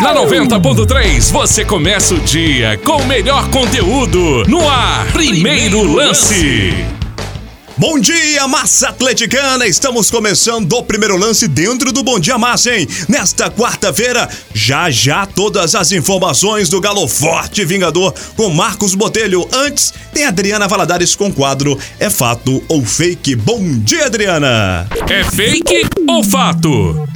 Na 0.00 0.14
90.3 0.14 1.32
você 1.32 1.64
começa 1.64 2.14
o 2.14 2.20
dia 2.20 2.78
com 2.84 2.96
o 2.96 3.06
melhor 3.06 3.48
conteúdo 3.48 4.44
no 4.46 4.68
ar. 4.68 5.06
Primeiro 5.12 5.82
lance. 5.82 6.74
Bom 7.78 7.98
dia, 7.98 8.46
massa 8.46 8.88
atleticana! 8.88 9.66
Estamos 9.66 10.10
começando 10.10 10.70
o 10.74 10.82
primeiro 10.82 11.16
lance 11.16 11.48
dentro 11.48 11.92
do 11.92 12.02
Bom 12.02 12.18
Dia 12.18 12.38
Massa, 12.38 12.74
hein? 12.74 12.86
Nesta 13.08 13.50
quarta-feira, 13.50 14.28
já 14.54 14.90
já 14.90 15.26
todas 15.26 15.74
as 15.74 15.92
informações 15.92 16.68
do 16.68 16.80
Galo 16.80 17.06
Forte 17.08 17.64
Vingador 17.64 18.14
com 18.36 18.50
Marcos 18.50 18.94
Botelho. 18.94 19.48
Antes, 19.52 19.92
tem 20.12 20.24
Adriana 20.24 20.68
Valadares 20.68 21.14
com 21.14 21.32
quadro 21.32 21.78
É 21.98 22.10
Fato 22.10 22.62
ou 22.68 22.84
Fake? 22.84 23.34
Bom 23.34 23.62
dia, 23.78 24.06
Adriana! 24.06 24.86
É 25.08 25.24
fake 25.24 25.86
ou 26.08 26.22
fato? 26.22 27.06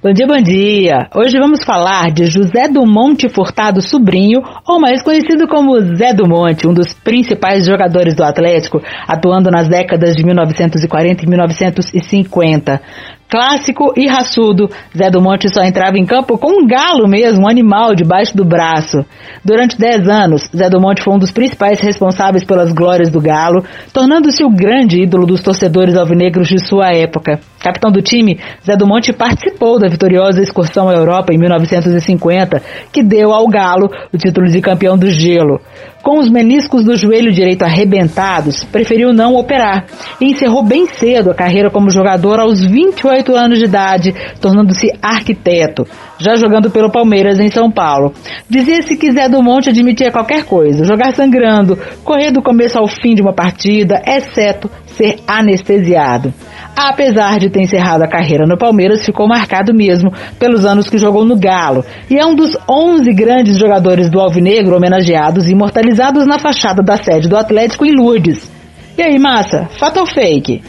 Bom 0.00 0.12
dia, 0.12 0.28
bom 0.28 0.40
dia! 0.40 1.08
Hoje 1.12 1.36
vamos 1.40 1.64
falar 1.64 2.12
de 2.12 2.26
José 2.26 2.68
do 2.68 2.86
Monte 2.86 3.28
Furtado 3.28 3.82
Sobrinho, 3.82 4.40
ou 4.64 4.78
mais 4.78 5.02
conhecido 5.02 5.48
como 5.48 5.76
Zé 5.96 6.14
do 6.14 6.24
Monte, 6.24 6.68
um 6.68 6.72
dos 6.72 6.94
principais 6.94 7.66
jogadores 7.66 8.14
do 8.14 8.22
Atlético, 8.22 8.80
atuando 9.08 9.50
nas 9.50 9.66
décadas 9.66 10.14
de 10.14 10.24
1940 10.24 11.24
e 11.24 11.28
1950. 11.28 12.80
Clássico 13.28 13.92
e 13.96 14.06
raçudo, 14.06 14.70
Zé 14.96 15.10
do 15.10 15.20
Monte 15.20 15.52
só 15.52 15.64
entrava 15.64 15.98
em 15.98 16.06
campo 16.06 16.38
com 16.38 16.62
um 16.62 16.64
galo 16.64 17.08
mesmo, 17.08 17.46
um 17.46 17.48
animal 17.48 17.92
debaixo 17.92 18.36
do 18.36 18.44
braço. 18.44 19.04
Durante 19.44 19.76
10 19.76 20.08
anos, 20.08 20.48
Zé 20.56 20.70
do 20.70 20.80
Monte 20.80 21.02
foi 21.02 21.12
um 21.12 21.18
dos 21.18 21.32
principais 21.32 21.80
responsáveis 21.80 22.44
pelas 22.44 22.72
glórias 22.72 23.10
do 23.10 23.20
galo, 23.20 23.64
tornando-se 23.92 24.44
o 24.44 24.48
grande 24.48 25.02
ídolo 25.02 25.26
dos 25.26 25.42
torcedores 25.42 25.96
alvinegros 25.96 26.46
de 26.46 26.64
sua 26.64 26.92
época. 26.92 27.40
Capitão 27.60 27.90
do 27.90 28.00
time, 28.00 28.38
Zé 28.64 28.76
do 28.76 28.86
Monte 28.86 29.12
participou 29.12 29.80
da 29.80 29.88
vitoriosa 29.88 30.40
excursão 30.40 30.88
à 30.88 30.94
Europa 30.94 31.32
em 31.32 31.38
1950, 31.38 32.62
que 32.92 33.02
deu 33.02 33.32
ao 33.32 33.48
Galo 33.48 33.90
o 34.12 34.16
título 34.16 34.46
de 34.46 34.60
campeão 34.60 34.96
do 34.96 35.10
gelo. 35.10 35.60
Com 36.02 36.20
os 36.20 36.30
meniscos 36.30 36.84
do 36.84 36.96
joelho 36.96 37.32
direito 37.32 37.64
arrebentados, 37.64 38.62
preferiu 38.64 39.12
não 39.12 39.34
operar 39.34 39.84
e 40.20 40.26
encerrou 40.26 40.62
bem 40.62 40.86
cedo 40.86 41.30
a 41.30 41.34
carreira 41.34 41.70
como 41.70 41.90
jogador 41.90 42.38
aos 42.38 42.64
28 42.64 43.34
anos 43.34 43.58
de 43.58 43.64
idade, 43.64 44.14
tornando-se 44.40 44.90
arquiteto, 45.02 45.84
já 46.16 46.36
jogando 46.36 46.70
pelo 46.70 46.90
Palmeiras 46.90 47.40
em 47.40 47.50
São 47.50 47.70
Paulo. 47.70 48.14
Dizia-se 48.48 48.96
que 48.96 49.12
Zé 49.12 49.28
do 49.28 49.42
Monte 49.42 49.70
admitia 49.70 50.12
qualquer 50.12 50.44
coisa, 50.44 50.84
jogar 50.84 51.12
sangrando, 51.14 51.76
correr 52.04 52.30
do 52.30 52.40
começo 52.40 52.78
ao 52.78 52.86
fim 52.86 53.14
de 53.14 53.20
uma 53.20 53.34
partida, 53.34 54.00
exceto 54.06 54.70
ser 54.98 55.20
anestesiado 55.26 56.34
apesar 56.78 57.38
de 57.38 57.50
ter 57.50 57.62
encerrado 57.62 58.02
a 58.02 58.08
carreira 58.08 58.46
no 58.46 58.56
Palmeiras, 58.56 59.04
ficou 59.04 59.26
marcado 59.26 59.74
mesmo 59.74 60.12
pelos 60.38 60.64
anos 60.64 60.88
que 60.88 60.96
jogou 60.96 61.24
no 61.24 61.36
Galo 61.36 61.84
e 62.08 62.16
é 62.16 62.24
um 62.24 62.36
dos 62.36 62.56
11 62.68 63.12
grandes 63.14 63.58
jogadores 63.58 64.08
do 64.08 64.20
Alvinegro 64.20 64.76
homenageados 64.76 65.48
e 65.48 65.52
imortalizados 65.52 66.24
na 66.24 66.38
fachada 66.38 66.82
da 66.82 66.96
sede 66.96 67.28
do 67.28 67.36
Atlético 67.36 67.84
em 67.84 67.92
Lourdes. 67.92 68.57
E 68.98 69.02
aí, 69.02 69.16
massa, 69.16 69.68
fato 69.78 70.00
ou 70.00 70.06
fake? 70.06 70.60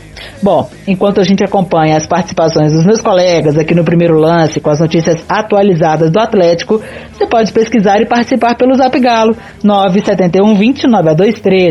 Bom, 0.44 0.70
enquanto 0.88 1.20
a 1.20 1.24
gente 1.24 1.44
acompanha 1.44 1.98
as 1.98 2.06
participações 2.06 2.72
dos 2.72 2.86
meus 2.86 3.02
colegas 3.02 3.58
aqui 3.58 3.74
no 3.74 3.84
primeiro 3.84 4.20
lance 4.20 4.60
com 4.60 4.70
as 4.70 4.80
notícias 4.80 5.20
atualizadas 5.28 6.12
do 6.12 6.20
Atlético, 6.20 6.80
você 7.12 7.26
pode 7.26 7.52
pesquisar 7.52 8.00
e 8.00 8.06
participar 8.06 8.54
pelo 8.54 8.76
Zap 8.76 9.00
Galo 9.00 9.36
971 9.64 10.56
29 10.60 11.10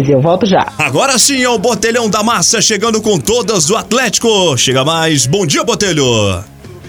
Eu 0.09 0.21
volto 0.21 0.47
já. 0.47 0.67
Agora 0.77 1.17
sim 1.17 1.45
é 1.45 1.49
o 1.49 1.61
Botelhão 1.61 2.11
da 2.11 2.25
Massa 2.25 2.61
chegando 2.61 3.01
com 3.01 3.21
todas 3.21 3.67
do 3.67 3.77
Atlético. 3.77 4.59
Chega 4.59 4.85
mais. 4.85 5.27
Bom 5.27 5.47
dia, 5.47 5.63
Botelho. 5.63 6.43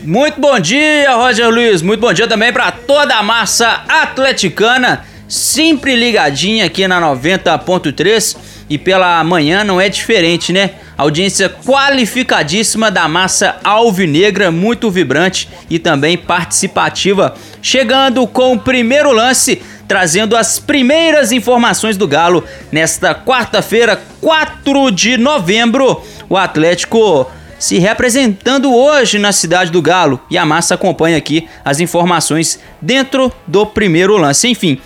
Muito 0.04 0.42
bom 0.42 0.60
dia, 0.60 1.14
Roger 1.14 1.52
Luiz. 1.52 1.84
Muito 1.84 2.00
bom 2.00 2.12
dia 2.12 2.28
também 2.28 2.52
para 2.52 2.72
toda 2.72 3.14
a 3.14 3.22
massa 3.22 3.84
atleticana, 3.88 5.06
sempre 5.28 5.96
ligadinha 5.96 6.66
aqui 6.66 6.88
na 6.88 7.00
90.3 7.00 8.49
e 8.70 8.78
pela 8.78 9.24
manhã 9.24 9.64
não 9.64 9.82
é 9.82 9.90
diferente, 9.90 10.54
né? 10.54 10.72
Audiência 10.98 11.50
qualificadíssima 11.50 12.92
da 12.92 13.08
massa 13.08 13.58
alvinegra, 13.64 14.52
muito 14.52 14.92
vibrante 14.92 15.50
e 15.70 15.80
também 15.80 16.18
participativa. 16.18 17.34
Chegando 17.62 18.28
com 18.28 18.54
o 18.54 18.60
primeiro 18.60 19.12
lance, 19.12 19.62
trazendo 19.88 20.38
as 20.38 20.60
primeiras 20.60 21.32
informações 21.32 21.98
do 21.98 22.08
Galo 22.08 22.44
nesta 22.72 23.16
quarta-feira, 23.16 24.00
4 24.22 24.92
de 24.92 25.18
novembro. 25.18 26.04
O 26.30 26.38
Atlético 26.38 27.30
se 27.58 27.78
representando 27.80 28.74
hoje 28.74 29.18
na 29.18 29.32
cidade 29.32 29.72
do 29.72 29.82
Galo 29.82 30.20
e 30.30 30.38
a 30.38 30.46
massa 30.46 30.76
acompanha 30.76 31.18
aqui 31.18 31.48
as 31.66 31.80
informações 31.80 32.60
dentro 32.82 33.32
do 33.48 33.66
primeiro 33.66 34.16
lance. 34.16 34.48
Enfim, 34.48 34.80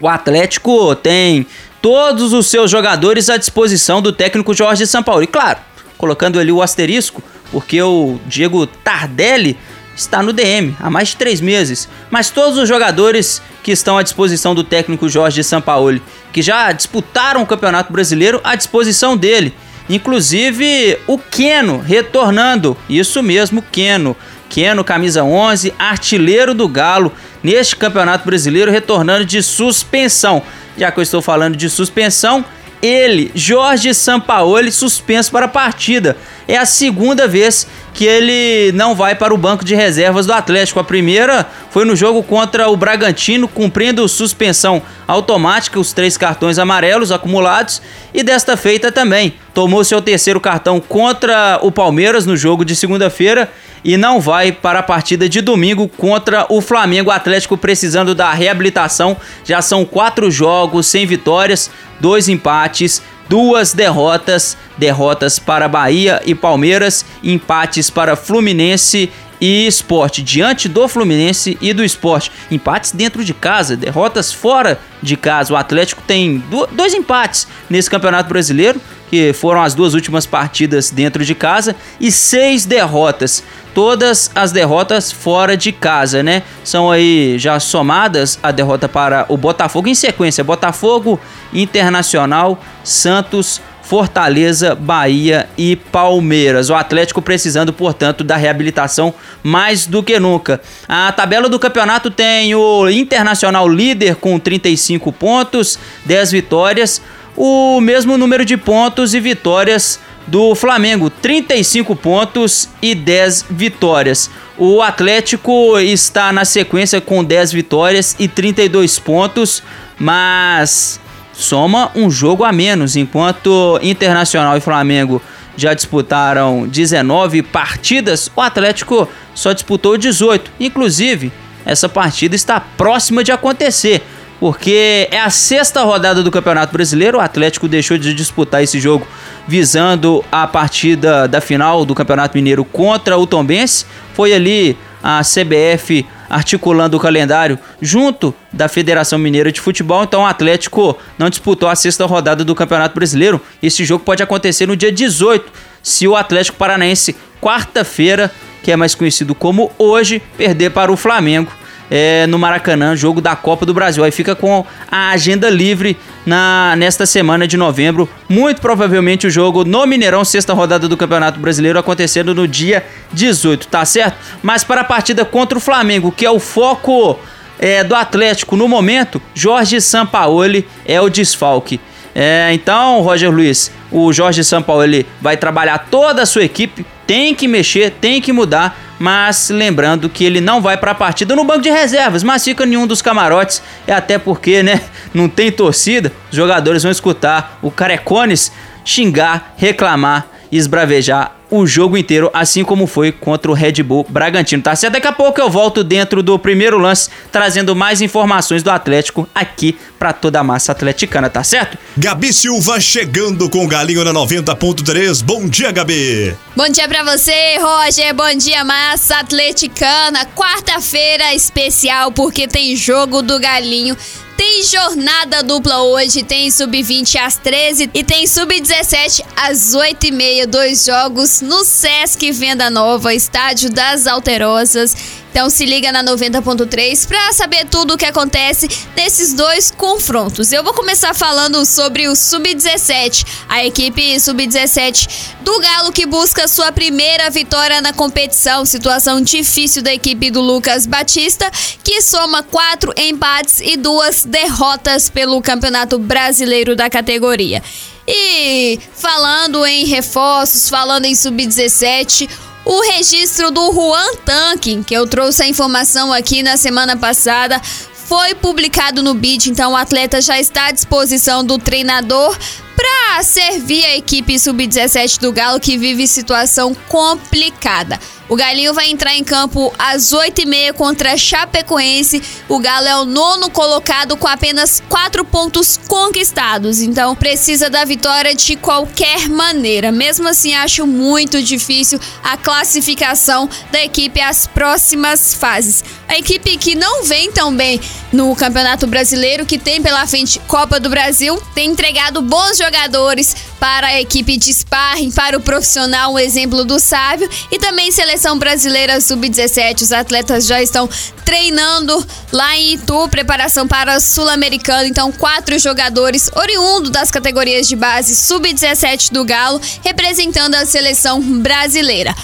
o 0.00 0.08
Atlético 0.08 0.94
tem 0.96 1.46
todos 1.80 2.32
os 2.32 2.46
seus 2.46 2.70
jogadores 2.70 3.30
à 3.30 3.36
disposição 3.36 4.02
do 4.02 4.12
técnico 4.12 4.54
Jorge 4.54 4.86
Sampaoli. 4.86 5.24
E 5.24 5.28
claro, 5.28 5.58
colocando 5.96 6.38
ali 6.38 6.52
o 6.52 6.62
asterisco, 6.62 7.22
porque 7.50 7.80
o 7.82 8.18
Diego 8.26 8.66
Tardelli 8.66 9.56
está 9.94 10.22
no 10.22 10.32
DM 10.32 10.76
há 10.80 10.88
mais 10.88 11.08
de 11.08 11.16
três 11.16 11.40
meses. 11.40 11.88
Mas 12.10 12.30
todos 12.30 12.58
os 12.58 12.68
jogadores 12.68 13.42
que 13.62 13.72
estão 13.72 13.98
à 13.98 14.02
disposição 14.02 14.54
do 14.54 14.64
técnico 14.64 15.08
Jorge 15.08 15.42
Sampaoli, 15.42 16.02
que 16.32 16.40
já 16.40 16.70
disputaram 16.72 17.42
o 17.42 17.46
Campeonato 17.46 17.92
Brasileiro, 17.92 18.40
à 18.44 18.54
disposição 18.54 19.16
dele. 19.16 19.52
Inclusive 19.90 20.98
o 21.06 21.18
Keno 21.18 21.78
retornando. 21.78 22.76
Isso 22.88 23.22
mesmo, 23.22 23.62
Keno. 23.62 24.16
Keno, 24.48 24.82
camisa 24.84 25.22
11, 25.22 25.74
artilheiro 25.78 26.54
do 26.54 26.66
Galo 26.68 27.12
neste 27.42 27.76
Campeonato 27.76 28.24
Brasileiro, 28.24 28.70
retornando 28.70 29.24
de 29.24 29.42
suspensão 29.42 30.42
já 30.78 30.92
que 30.92 30.98
eu 30.98 31.02
estou 31.02 31.20
falando 31.20 31.56
de 31.56 31.68
suspensão, 31.68 32.44
ele, 32.80 33.30
Jorge 33.34 33.92
Sampaoli, 33.92 34.70
suspenso 34.70 35.32
para 35.32 35.46
a 35.46 35.48
partida. 35.48 36.16
É 36.48 36.56
a 36.56 36.64
segunda 36.64 37.28
vez 37.28 37.66
que 37.92 38.06
ele 38.06 38.72
não 38.72 38.94
vai 38.94 39.14
para 39.14 39.34
o 39.34 39.36
banco 39.36 39.62
de 39.62 39.74
reservas 39.74 40.24
do 40.24 40.32
Atlético. 40.32 40.80
A 40.80 40.84
primeira 40.84 41.46
foi 41.70 41.84
no 41.84 41.94
jogo 41.94 42.22
contra 42.22 42.70
o 42.70 42.76
Bragantino, 42.76 43.46
cumprindo 43.46 44.08
suspensão 44.08 44.80
automática, 45.06 45.78
os 45.78 45.92
três 45.92 46.16
cartões 46.16 46.58
amarelos 46.58 47.12
acumulados, 47.12 47.82
e 48.14 48.22
desta 48.22 48.56
feita 48.56 48.90
também 48.90 49.34
tomou 49.52 49.84
seu 49.84 50.00
terceiro 50.00 50.40
cartão 50.40 50.80
contra 50.80 51.58
o 51.60 51.70
Palmeiras 51.70 52.24
no 52.24 52.34
jogo 52.34 52.64
de 52.64 52.74
segunda-feira 52.74 53.50
e 53.84 53.96
não 53.96 54.20
vai 54.20 54.50
para 54.50 54.78
a 54.78 54.82
partida 54.82 55.28
de 55.28 55.40
domingo 55.40 55.86
contra 55.86 56.46
o 56.48 56.60
Flamengo 56.60 57.10
Atlético 57.10 57.58
precisando 57.58 58.14
da 58.14 58.32
reabilitação. 58.32 59.16
Já 59.44 59.60
são 59.60 59.84
quatro 59.84 60.30
jogos 60.30 60.86
sem 60.86 61.06
vitórias, 61.06 61.70
dois 62.00 62.28
empates, 62.28 63.02
duas 63.28 63.72
derrotas, 63.72 64.56
derrotas 64.76 65.38
para 65.38 65.68
Bahia 65.68 66.22
e 66.24 66.34
Palmeiras, 66.34 67.04
empates 67.22 67.90
para 67.90 68.16
Fluminense 68.16 69.10
e 69.40 69.66
Esporte 69.66 70.22
diante 70.22 70.68
do 70.68 70.88
Fluminense 70.88 71.56
e 71.60 71.72
do 71.72 71.84
Esporte. 71.84 72.32
Empates 72.50 72.92
dentro 72.92 73.24
de 73.24 73.32
casa, 73.32 73.76
derrotas 73.76 74.32
fora 74.32 74.80
de 75.02 75.16
casa. 75.16 75.52
O 75.52 75.56
Atlético 75.56 76.02
tem 76.06 76.42
dois 76.72 76.94
empates 76.94 77.46
nesse 77.70 77.90
Campeonato 77.90 78.28
Brasileiro, 78.28 78.80
que 79.08 79.32
foram 79.32 79.62
as 79.62 79.74
duas 79.74 79.94
últimas 79.94 80.26
partidas 80.26 80.90
dentro 80.90 81.24
de 81.24 81.34
casa, 81.34 81.74
e 82.00 82.10
seis 82.10 82.64
derrotas. 82.64 83.42
Todas 83.74 84.30
as 84.34 84.50
derrotas 84.50 85.12
fora 85.12 85.56
de 85.56 85.70
casa, 85.70 86.22
né? 86.22 86.42
São 86.64 86.90
aí 86.90 87.38
já 87.38 87.60
somadas 87.60 88.38
a 88.42 88.50
derrota 88.50 88.88
para 88.88 89.24
o 89.28 89.36
Botafogo 89.36 89.88
em 89.88 89.94
sequência: 89.94 90.42
Botafogo, 90.42 91.20
Internacional, 91.52 92.60
Santos, 92.82 93.60
Fortaleza, 93.88 94.74
Bahia 94.74 95.48
e 95.56 95.74
Palmeiras. 95.74 96.68
O 96.68 96.74
Atlético 96.74 97.22
precisando, 97.22 97.72
portanto, 97.72 98.22
da 98.22 98.36
reabilitação 98.36 99.14
mais 99.42 99.86
do 99.86 100.02
que 100.02 100.20
nunca. 100.20 100.60
A 100.86 101.10
tabela 101.10 101.48
do 101.48 101.58
campeonato 101.58 102.10
tem 102.10 102.54
o 102.54 102.86
Internacional 102.90 103.66
líder 103.66 104.16
com 104.16 104.38
35 104.38 105.10
pontos, 105.10 105.78
10 106.04 106.32
vitórias 106.32 107.00
o 107.38 107.80
mesmo 107.80 108.18
número 108.18 108.44
de 108.44 108.56
pontos 108.56 109.14
e 109.14 109.20
vitórias 109.20 110.00
do 110.26 110.56
Flamengo, 110.56 111.08
35 111.08 111.94
pontos 111.94 112.68
e 112.82 112.96
10 112.96 113.46
vitórias. 113.48 114.28
O 114.58 114.82
Atlético 114.82 115.78
está 115.78 116.32
na 116.32 116.44
sequência 116.44 117.00
com 117.00 117.22
10 117.22 117.52
vitórias 117.52 118.16
e 118.18 118.26
32 118.26 118.98
pontos, 118.98 119.62
mas 119.96 121.00
soma 121.32 121.92
um 121.94 122.10
jogo 122.10 122.42
a 122.42 122.50
menos, 122.50 122.96
enquanto 122.96 123.78
Internacional 123.80 124.56
e 124.56 124.60
Flamengo 124.60 125.22
já 125.56 125.74
disputaram 125.74 126.66
19 126.66 127.42
partidas, 127.42 128.30
o 128.34 128.40
Atlético 128.40 129.08
só 129.32 129.52
disputou 129.52 129.96
18. 129.96 130.50
Inclusive, 130.58 131.32
essa 131.64 131.88
partida 131.88 132.34
está 132.34 132.58
próxima 132.58 133.22
de 133.22 133.30
acontecer 133.30 134.02
porque 134.40 135.08
é 135.10 135.18
a 135.18 135.30
sexta 135.30 135.82
rodada 135.82 136.22
do 136.22 136.30
Campeonato 136.30 136.72
Brasileiro. 136.72 137.18
O 137.18 137.20
Atlético 137.20 137.66
deixou 137.66 137.98
de 137.98 138.14
disputar 138.14 138.62
esse 138.62 138.78
jogo 138.78 139.06
visando 139.46 140.24
a 140.30 140.46
partida 140.46 141.26
da 141.26 141.40
final 141.40 141.84
do 141.84 141.94
Campeonato 141.94 142.36
Mineiro 142.36 142.64
contra 142.64 143.16
o 143.18 143.26
Tombense. 143.26 143.84
Foi 144.14 144.32
ali 144.32 144.76
a 145.02 145.22
CBF 145.22 146.06
articulando 146.28 146.96
o 146.96 147.00
calendário 147.00 147.58
junto 147.80 148.34
da 148.52 148.68
Federação 148.68 149.18
Mineira 149.18 149.50
de 149.50 149.60
Futebol. 149.60 150.04
Então 150.04 150.22
o 150.22 150.26
Atlético 150.26 150.96
não 151.18 151.30
disputou 151.30 151.68
a 151.68 151.74
sexta 151.74 152.04
rodada 152.06 152.44
do 152.44 152.54
Campeonato 152.54 152.94
Brasileiro. 152.94 153.40
Esse 153.62 153.84
jogo 153.84 154.04
pode 154.04 154.22
acontecer 154.22 154.66
no 154.66 154.76
dia 154.76 154.92
18, 154.92 155.50
se 155.82 156.06
o 156.06 156.14
Atlético 156.14 156.58
Paranaense, 156.58 157.16
quarta-feira, 157.40 158.30
que 158.62 158.70
é 158.70 158.76
mais 158.76 158.94
conhecido 158.94 159.34
como 159.34 159.72
hoje, 159.78 160.20
perder 160.36 160.70
para 160.70 160.92
o 160.92 160.96
Flamengo 160.96 161.50
é, 161.90 162.26
no 162.26 162.38
Maracanã, 162.38 162.94
jogo 162.94 163.20
da 163.20 163.34
Copa 163.34 163.64
do 163.64 163.74
Brasil. 163.74 164.04
Aí 164.04 164.10
fica 164.10 164.34
com 164.34 164.64
a 164.90 165.10
agenda 165.10 165.48
livre 165.48 165.96
na 166.26 166.74
nesta 166.76 167.06
semana 167.06 167.46
de 167.46 167.56
novembro. 167.56 168.08
Muito 168.28 168.60
provavelmente 168.60 169.26
o 169.26 169.30
jogo 169.30 169.64
no 169.64 169.86
Mineirão, 169.86 170.24
sexta 170.24 170.52
rodada 170.52 170.88
do 170.88 170.96
Campeonato 170.96 171.40
Brasileiro, 171.40 171.78
acontecendo 171.78 172.34
no 172.34 172.46
dia 172.46 172.84
18, 173.12 173.68
tá 173.68 173.84
certo? 173.84 174.16
Mas 174.42 174.64
para 174.64 174.82
a 174.82 174.84
partida 174.84 175.24
contra 175.24 175.56
o 175.56 175.60
Flamengo, 175.60 176.12
que 176.12 176.26
é 176.26 176.30
o 176.30 176.38
foco 176.38 177.18
é, 177.58 177.82
do 177.82 177.94
Atlético 177.94 178.56
no 178.56 178.68
momento, 178.68 179.20
Jorge 179.34 179.80
Sampaoli 179.80 180.66
é 180.86 181.00
o 181.00 181.08
desfalque. 181.08 181.80
É, 182.14 182.50
então, 182.52 183.00
Roger 183.00 183.30
Luiz, 183.30 183.70
o 183.90 184.12
Jorge 184.12 184.42
Sampaoli 184.42 185.06
vai 185.20 185.36
trabalhar 185.36 185.86
toda 185.90 186.22
a 186.22 186.26
sua 186.26 186.44
equipe, 186.44 186.84
tem 187.06 187.34
que 187.34 187.46
mexer, 187.46 187.92
tem 187.92 188.20
que 188.20 188.32
mudar 188.32 188.76
mas 188.98 189.48
lembrando 189.48 190.08
que 190.08 190.24
ele 190.24 190.40
não 190.40 190.60
vai 190.60 190.76
para 190.76 190.90
a 190.90 190.94
partida 190.94 191.36
no 191.36 191.44
banco 191.44 191.60
de 191.60 191.70
reservas, 191.70 192.22
mas 192.22 192.44
fica 192.44 192.64
em 192.64 192.76
um 192.76 192.86
dos 192.86 193.00
camarotes, 193.00 193.62
é 193.86 193.92
até 193.92 194.18
porque, 194.18 194.62
né, 194.62 194.82
não 195.14 195.28
tem 195.28 195.52
torcida, 195.52 196.12
os 196.30 196.36
jogadores 196.36 196.82
vão 196.82 196.90
escutar 196.90 197.58
o 197.62 197.70
Carecones 197.70 198.50
xingar, 198.84 199.54
reclamar 199.56 200.26
esbravejar 200.50 201.36
o 201.50 201.66
jogo 201.66 201.96
inteiro, 201.96 202.30
assim 202.32 202.62
como 202.62 202.86
foi 202.86 203.10
contra 203.10 203.50
o 203.50 203.54
Red 203.54 203.82
Bull 203.82 204.06
Bragantino, 204.08 204.62
tá 204.62 204.76
certo? 204.76 204.94
Daqui 204.94 205.06
a 205.06 205.12
pouco 205.12 205.40
eu 205.40 205.48
volto 205.48 205.82
dentro 205.82 206.22
do 206.22 206.38
primeiro 206.38 206.78
lance, 206.78 207.08
trazendo 207.32 207.74
mais 207.74 208.00
informações 208.02 208.62
do 208.62 208.70
Atlético 208.70 209.28
aqui 209.34 209.78
para 209.98 210.12
toda 210.12 210.40
a 210.40 210.44
massa 210.44 210.72
atleticana, 210.72 211.30
tá 211.30 211.42
certo? 211.42 211.78
Gabi 211.96 212.32
Silva 212.32 212.78
chegando 212.80 213.48
com 213.48 213.64
o 213.64 213.68
Galinho 213.68 214.04
na 214.04 214.12
90.3. 214.12 215.22
Bom 215.22 215.48
dia, 215.48 215.72
Gabi. 215.72 216.34
Bom 216.54 216.68
dia 216.68 216.86
para 216.86 217.02
você, 217.02 217.58
Roger. 217.58 218.14
Bom 218.14 218.34
dia, 218.36 218.62
massa 218.62 219.20
atleticana. 219.20 220.26
Quarta-feira 220.36 221.34
especial 221.34 222.12
porque 222.12 222.46
tem 222.46 222.76
jogo 222.76 223.22
do 223.22 223.40
Galinho 223.40 223.96
tem 224.38 224.62
jornada 224.62 225.42
dupla 225.42 225.82
hoje, 225.82 226.22
tem 226.22 226.48
sub-20 226.48 227.16
às 227.16 227.36
13 227.38 227.90
e 227.92 228.04
tem 228.04 228.24
sub-17 228.24 229.20
às 229.36 229.74
8 229.74 230.06
e 230.06 230.10
meia. 230.12 230.46
Dois 230.46 230.84
jogos 230.84 231.40
no 231.40 231.64
Sesc 231.64 232.30
Venda 232.30 232.70
Nova, 232.70 233.12
estádio 233.12 233.68
das 233.68 234.06
Alterosas. 234.06 234.96
Então 235.30 235.48
se 235.50 235.64
liga 235.64 235.92
na 235.92 236.02
90.3 236.02 237.06
para 237.06 237.32
saber 237.32 237.66
tudo 237.66 237.94
o 237.94 237.96
que 237.98 238.04
acontece 238.04 238.68
nesses 238.96 239.32
dois 239.32 239.70
confrontos. 239.70 240.52
Eu 240.52 240.64
vou 240.64 240.74
começar 240.74 241.14
falando 241.14 241.64
sobre 241.64 242.08
o 242.08 242.16
Sub-17, 242.16 243.26
a 243.48 243.64
equipe 243.64 244.18
Sub-17 244.18 245.08
do 245.42 245.60
Galo 245.60 245.92
que 245.92 246.06
busca 246.06 246.48
sua 246.48 246.72
primeira 246.72 247.30
vitória 247.30 247.80
na 247.80 247.92
competição. 247.92 248.64
Situação 248.64 249.20
difícil 249.20 249.82
da 249.82 249.92
equipe 249.92 250.30
do 250.30 250.40
Lucas 250.40 250.86
Batista, 250.86 251.50
que 251.82 252.02
soma 252.02 252.42
quatro 252.42 252.92
empates 252.96 253.60
e 253.60 253.76
duas 253.76 254.24
derrotas 254.24 255.08
pelo 255.08 255.40
Campeonato 255.40 255.98
Brasileiro 255.98 256.74
da 256.74 256.90
categoria. 256.90 257.62
E 258.06 258.78
falando 258.94 259.66
em 259.66 259.84
reforços, 259.84 260.68
falando 260.68 261.04
em 261.04 261.14
Sub-17, 261.14 262.28
o 262.68 262.82
registro 262.82 263.50
do 263.50 263.72
Juan 263.72 264.14
Tanque, 264.26 264.84
que 264.84 264.92
eu 264.92 265.06
trouxe 265.06 265.42
a 265.42 265.48
informação 265.48 266.12
aqui 266.12 266.42
na 266.42 266.58
semana 266.58 266.98
passada, 266.98 267.58
foi 267.94 268.34
publicado 268.34 269.02
no 269.02 269.14
BID, 269.14 269.50
então 269.50 269.72
o 269.72 269.76
atleta 269.76 270.20
já 270.20 270.38
está 270.38 270.66
à 270.66 270.70
disposição 270.70 271.42
do 271.42 271.58
treinador 271.58 272.36
para 272.78 273.24
servir 273.24 273.84
a 273.84 273.96
equipe 273.96 274.38
sub-17 274.38 275.18
do 275.18 275.32
Galo 275.32 275.58
que 275.58 275.76
vive 275.76 276.06
situação 276.06 276.72
complicada. 276.86 277.98
O 278.28 278.36
Galinho 278.36 278.74
vai 278.74 278.90
entrar 278.90 279.14
em 279.14 279.24
campo 279.24 279.72
às 279.78 280.12
8h30 280.12 280.74
contra 280.74 281.14
a 281.14 281.16
Chapecoense. 281.16 282.22
O 282.46 282.58
Galo 282.58 282.86
é 282.86 282.96
o 282.98 283.06
nono 283.06 283.50
colocado 283.50 284.18
com 284.18 284.28
apenas 284.28 284.82
quatro 284.86 285.24
pontos 285.24 285.80
conquistados. 285.88 286.80
Então 286.80 287.16
precisa 287.16 287.70
da 287.70 287.86
vitória 287.86 288.34
de 288.34 288.54
qualquer 288.54 289.30
maneira. 289.30 289.90
Mesmo 289.90 290.28
assim, 290.28 290.54
acho 290.54 290.86
muito 290.86 291.42
difícil 291.42 291.98
a 292.22 292.36
classificação 292.36 293.48
da 293.72 293.82
equipe 293.82 294.20
às 294.20 294.46
próximas 294.46 295.32
fases. 295.32 295.82
A 296.06 296.18
equipe 296.18 296.58
que 296.58 296.74
não 296.74 297.04
vem 297.04 297.32
tão 297.32 297.54
bem 297.56 297.80
no 298.12 298.34
Campeonato 298.34 298.86
Brasileiro, 298.86 299.44
que 299.44 299.58
tem 299.58 299.82
pela 299.82 300.06
frente 300.06 300.38
Copa 300.46 300.80
do 300.80 300.88
Brasil, 300.88 301.40
tem 301.54 301.70
entregado 301.70 302.22
bons 302.22 302.56
jogadores 302.56 303.36
para 303.60 303.88
a 303.88 304.00
equipe 304.00 304.36
de 304.36 304.52
sparring, 304.52 305.10
para 305.10 305.36
o 305.36 305.40
profissional, 305.40 306.12
um 306.12 306.18
exemplo 306.18 306.64
do 306.64 306.78
Sábio, 306.78 307.28
e 307.50 307.58
também 307.58 307.90
seleção 307.90 308.38
brasileira 308.38 309.00
sub-17. 309.00 309.82
Os 309.82 309.92
atletas 309.92 310.46
já 310.46 310.62
estão 310.62 310.88
treinando 311.24 312.06
lá 312.32 312.56
em 312.56 312.74
Itu, 312.74 313.08
preparação 313.08 313.66
para 313.68 314.00
Sul-Americano. 314.00 314.86
Então, 314.86 315.12
quatro 315.12 315.58
jogadores 315.58 316.30
oriundos 316.34 316.90
das 316.90 317.10
categorias 317.10 317.68
de 317.68 317.76
base 317.76 318.14
sub-17 318.16 319.12
do 319.12 319.24
Galo, 319.24 319.60
representando 319.84 320.54
a 320.54 320.64
seleção 320.64 321.20
brasileira. 321.20 322.14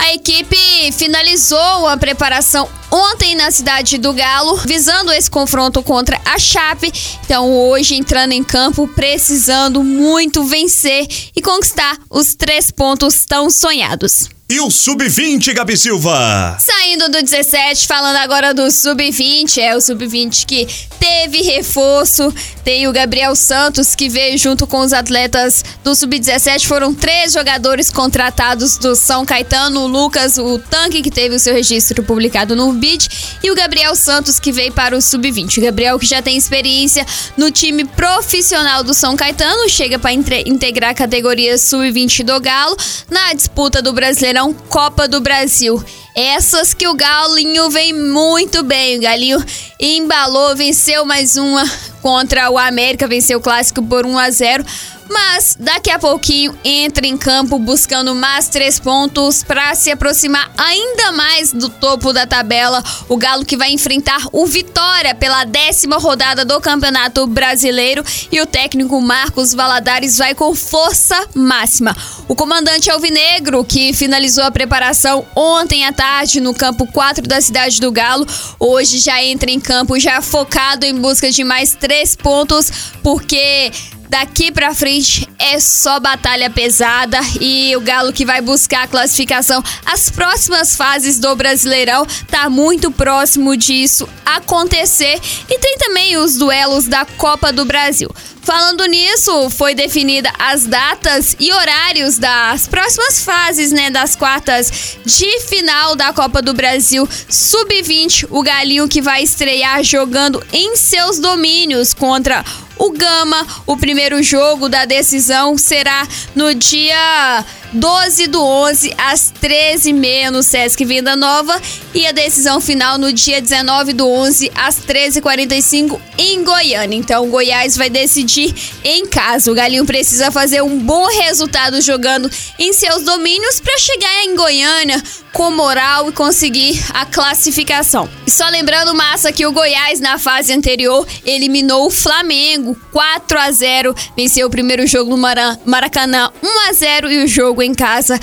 A 0.00 0.14
equipe 0.14 0.56
finalizou 0.92 1.86
a 1.86 1.94
preparação 1.94 2.66
ontem 2.90 3.34
na 3.34 3.50
cidade 3.50 3.98
do 3.98 4.14
Galo, 4.14 4.56
visando 4.56 5.12
esse 5.12 5.30
confronto 5.30 5.82
contra 5.82 6.18
a 6.24 6.38
Chape. 6.38 6.90
Então, 7.22 7.54
hoje 7.54 7.94
entrando 7.94 8.32
em 8.32 8.42
campo, 8.42 8.88
precisando 8.88 9.84
muito 9.84 10.42
vencer 10.42 11.06
e 11.36 11.42
conquistar 11.42 11.98
os 12.08 12.34
três 12.34 12.70
pontos 12.70 13.26
tão 13.26 13.50
sonhados. 13.50 14.39
E 14.50 14.58
o 14.58 14.68
Sub-20, 14.68 15.54
Gabi 15.54 15.76
Silva? 15.76 16.56
Saindo 16.58 17.08
do 17.08 17.22
17, 17.22 17.86
falando 17.86 18.16
agora 18.16 18.52
do 18.52 18.68
Sub-20, 18.68 19.58
é 19.58 19.76
o 19.76 19.80
Sub-20 19.80 20.44
que 20.44 20.66
teve 20.98 21.40
reforço. 21.42 22.34
Tem 22.64 22.88
o 22.88 22.92
Gabriel 22.92 23.36
Santos, 23.36 23.94
que 23.94 24.08
veio 24.08 24.36
junto 24.36 24.66
com 24.66 24.80
os 24.80 24.92
atletas 24.92 25.64
do 25.84 25.94
Sub-17. 25.94 26.66
Foram 26.66 26.92
três 26.92 27.32
jogadores 27.32 27.90
contratados 27.90 28.76
do 28.76 28.96
São 28.96 29.24
Caetano: 29.24 29.82
o 29.82 29.86
Lucas, 29.86 30.36
o 30.36 30.58
Tanque, 30.58 31.00
que 31.00 31.12
teve 31.12 31.36
o 31.36 31.38
seu 31.38 31.54
registro 31.54 32.02
publicado 32.02 32.56
no 32.56 32.72
BID, 32.72 33.08
e 33.44 33.52
o 33.52 33.54
Gabriel 33.54 33.94
Santos, 33.94 34.40
que 34.40 34.50
veio 34.50 34.72
para 34.72 34.96
o 34.96 35.00
Sub-20. 35.00 35.58
O 35.58 35.60
Gabriel, 35.62 35.96
que 35.96 36.06
já 36.06 36.20
tem 36.20 36.36
experiência 36.36 37.06
no 37.36 37.52
time 37.52 37.84
profissional 37.84 38.82
do 38.82 38.94
São 38.94 39.14
Caetano, 39.14 39.68
chega 39.68 39.96
para 39.96 40.12
integrar 40.12 40.90
a 40.90 40.94
categoria 40.94 41.56
Sub-20 41.56 42.24
do 42.24 42.40
Galo 42.40 42.76
na 43.08 43.32
disputa 43.32 43.80
do 43.80 43.92
Brasileirão 44.40 44.54
Copa 44.68 45.06
do 45.06 45.20
Brasil. 45.20 45.82
Essas 46.14 46.72
que 46.72 46.88
o 46.88 46.94
Galinho 46.94 47.68
vem 47.70 47.92
muito 47.92 48.62
bem. 48.62 48.98
O 48.98 49.02
Galinho 49.02 49.44
embalou, 49.78 50.56
venceu 50.56 51.04
mais 51.04 51.36
uma 51.36 51.62
contra 52.00 52.50
o 52.50 52.58
América, 52.58 53.06
venceu 53.06 53.38
o 53.38 53.42
clássico 53.42 53.82
por 53.82 54.06
1 54.06 54.18
a 54.18 54.30
0 54.30 54.64
mas 55.10 55.56
daqui 55.58 55.90
a 55.90 55.98
pouquinho 55.98 56.56
entra 56.64 57.04
em 57.04 57.16
campo 57.16 57.58
buscando 57.58 58.14
mais 58.14 58.48
três 58.48 58.78
pontos 58.78 59.42
para 59.42 59.74
se 59.74 59.90
aproximar 59.90 60.48
ainda 60.56 61.10
mais 61.10 61.52
do 61.52 61.68
topo 61.68 62.12
da 62.12 62.26
tabela. 62.26 62.82
O 63.08 63.16
Galo 63.16 63.44
que 63.44 63.56
vai 63.56 63.72
enfrentar 63.72 64.20
o 64.32 64.46
Vitória 64.46 65.12
pela 65.12 65.44
décima 65.44 65.98
rodada 65.98 66.44
do 66.44 66.60
Campeonato 66.60 67.26
Brasileiro 67.26 68.04
e 68.30 68.40
o 68.40 68.46
técnico 68.46 69.00
Marcos 69.00 69.52
Valadares 69.52 70.16
vai 70.16 70.32
com 70.32 70.54
força 70.54 71.16
máxima. 71.34 71.96
O 72.28 72.36
comandante 72.36 72.88
Alvinegro, 72.88 73.64
que 73.64 73.92
finalizou 73.92 74.44
a 74.44 74.50
preparação 74.52 75.26
ontem 75.34 75.84
à 75.84 75.92
tarde 75.92 76.40
no 76.40 76.54
campo 76.54 76.86
4 76.86 77.26
da 77.26 77.40
cidade 77.40 77.80
do 77.80 77.90
Galo, 77.90 78.24
hoje 78.60 78.98
já 78.98 79.20
entra 79.20 79.50
em 79.50 79.58
campo 79.58 79.98
já 79.98 80.22
focado 80.22 80.86
em 80.86 80.94
busca 80.94 81.32
de 81.32 81.42
mais 81.42 81.74
três 81.74 81.89
pontos, 82.16 82.70
porque 83.02 83.70
Daqui 84.10 84.50
pra 84.50 84.74
frente 84.74 85.28
é 85.38 85.60
só 85.60 86.00
batalha 86.00 86.50
pesada 86.50 87.16
e 87.40 87.76
o 87.76 87.80
Galo 87.80 88.12
que 88.12 88.24
vai 88.24 88.40
buscar 88.40 88.82
a 88.82 88.88
classificação. 88.88 89.62
As 89.86 90.10
próximas 90.10 90.76
fases 90.76 91.20
do 91.20 91.36
Brasileirão 91.36 92.04
tá 92.28 92.50
muito 92.50 92.90
próximo 92.90 93.56
disso 93.56 94.08
acontecer 94.26 95.20
e 95.48 95.58
tem 95.60 95.78
também 95.78 96.16
os 96.16 96.36
duelos 96.36 96.86
da 96.86 97.04
Copa 97.04 97.52
do 97.52 97.64
Brasil. 97.64 98.10
Falando 98.42 98.84
nisso, 98.86 99.50
foi 99.50 99.74
definida 99.74 100.32
as 100.38 100.66
datas 100.66 101.36
e 101.38 101.52
horários 101.52 102.18
das 102.18 102.66
próximas 102.66 103.22
fases, 103.22 103.70
né, 103.70 103.90
das 103.90 104.16
quartas 104.16 104.98
de 105.04 105.40
final 105.40 105.94
da 105.94 106.12
Copa 106.12 106.40
do 106.40 106.54
Brasil 106.54 107.08
Sub-20. 107.28 108.26
O 108.30 108.42
Galinho 108.42 108.88
que 108.88 109.02
vai 109.02 109.22
estrear 109.22 109.84
jogando 109.84 110.44
em 110.52 110.74
seus 110.74 111.18
domínios 111.18 111.92
contra 111.92 112.44
o 112.80 112.90
Gama. 112.90 113.46
O 113.66 113.76
primeiro 113.76 114.22
jogo 114.22 114.68
da 114.68 114.86
decisão 114.86 115.56
será 115.58 116.08
no 116.34 116.54
dia 116.54 117.44
12 117.72 118.26
do 118.26 118.42
11 118.42 118.94
às 118.96 119.32
13h30 119.40 120.30
no 120.30 120.42
Sesc 120.42 120.84
Venda 120.84 121.14
Nova 121.14 121.60
e 121.94 122.06
a 122.06 122.12
decisão 122.12 122.60
final 122.60 122.98
no 122.98 123.12
dia 123.12 123.40
19 123.40 123.92
do 123.92 124.08
11 124.08 124.50
às 124.54 124.80
13h45 124.80 126.00
em 126.18 126.42
Goiânia. 126.42 126.96
Então, 126.96 127.24
o 127.24 127.30
Goiás 127.30 127.76
vai 127.76 127.90
decidir 127.90 128.54
em 128.82 129.06
casa. 129.06 129.52
O 129.52 129.54
Galinho 129.54 129.84
precisa 129.84 130.30
fazer 130.30 130.62
um 130.62 130.78
bom 130.78 131.06
resultado 131.06 131.80
jogando 131.82 132.30
em 132.58 132.72
seus 132.72 133.02
domínios 133.02 133.60
para 133.60 133.78
chegar 133.78 134.24
em 134.24 134.34
Goiânia 134.34 135.02
com 135.32 135.50
moral 135.50 136.08
e 136.08 136.12
conseguir 136.12 136.82
a 136.92 137.06
classificação. 137.06 138.08
E 138.26 138.30
só 138.30 138.48
lembrando, 138.48 138.94
massa, 138.94 139.32
que 139.32 139.46
o 139.46 139.52
Goiás 139.52 140.00
na 140.00 140.18
fase 140.18 140.52
anterior 140.52 141.06
eliminou 141.24 141.86
o 141.86 141.90
Flamengo 141.90 142.69
4 142.74 143.38
a 143.38 143.50
0, 143.50 143.94
venceu 144.16 144.46
o 144.46 144.50
primeiro 144.50 144.86
jogo 144.86 145.16
no 145.16 145.22
Maracanã 145.66 146.30
1 146.42 146.68
a 146.68 146.72
0 146.72 147.12
e 147.12 147.24
o 147.24 147.28
jogo 147.28 147.62
em 147.62 147.74
casa 147.74 148.18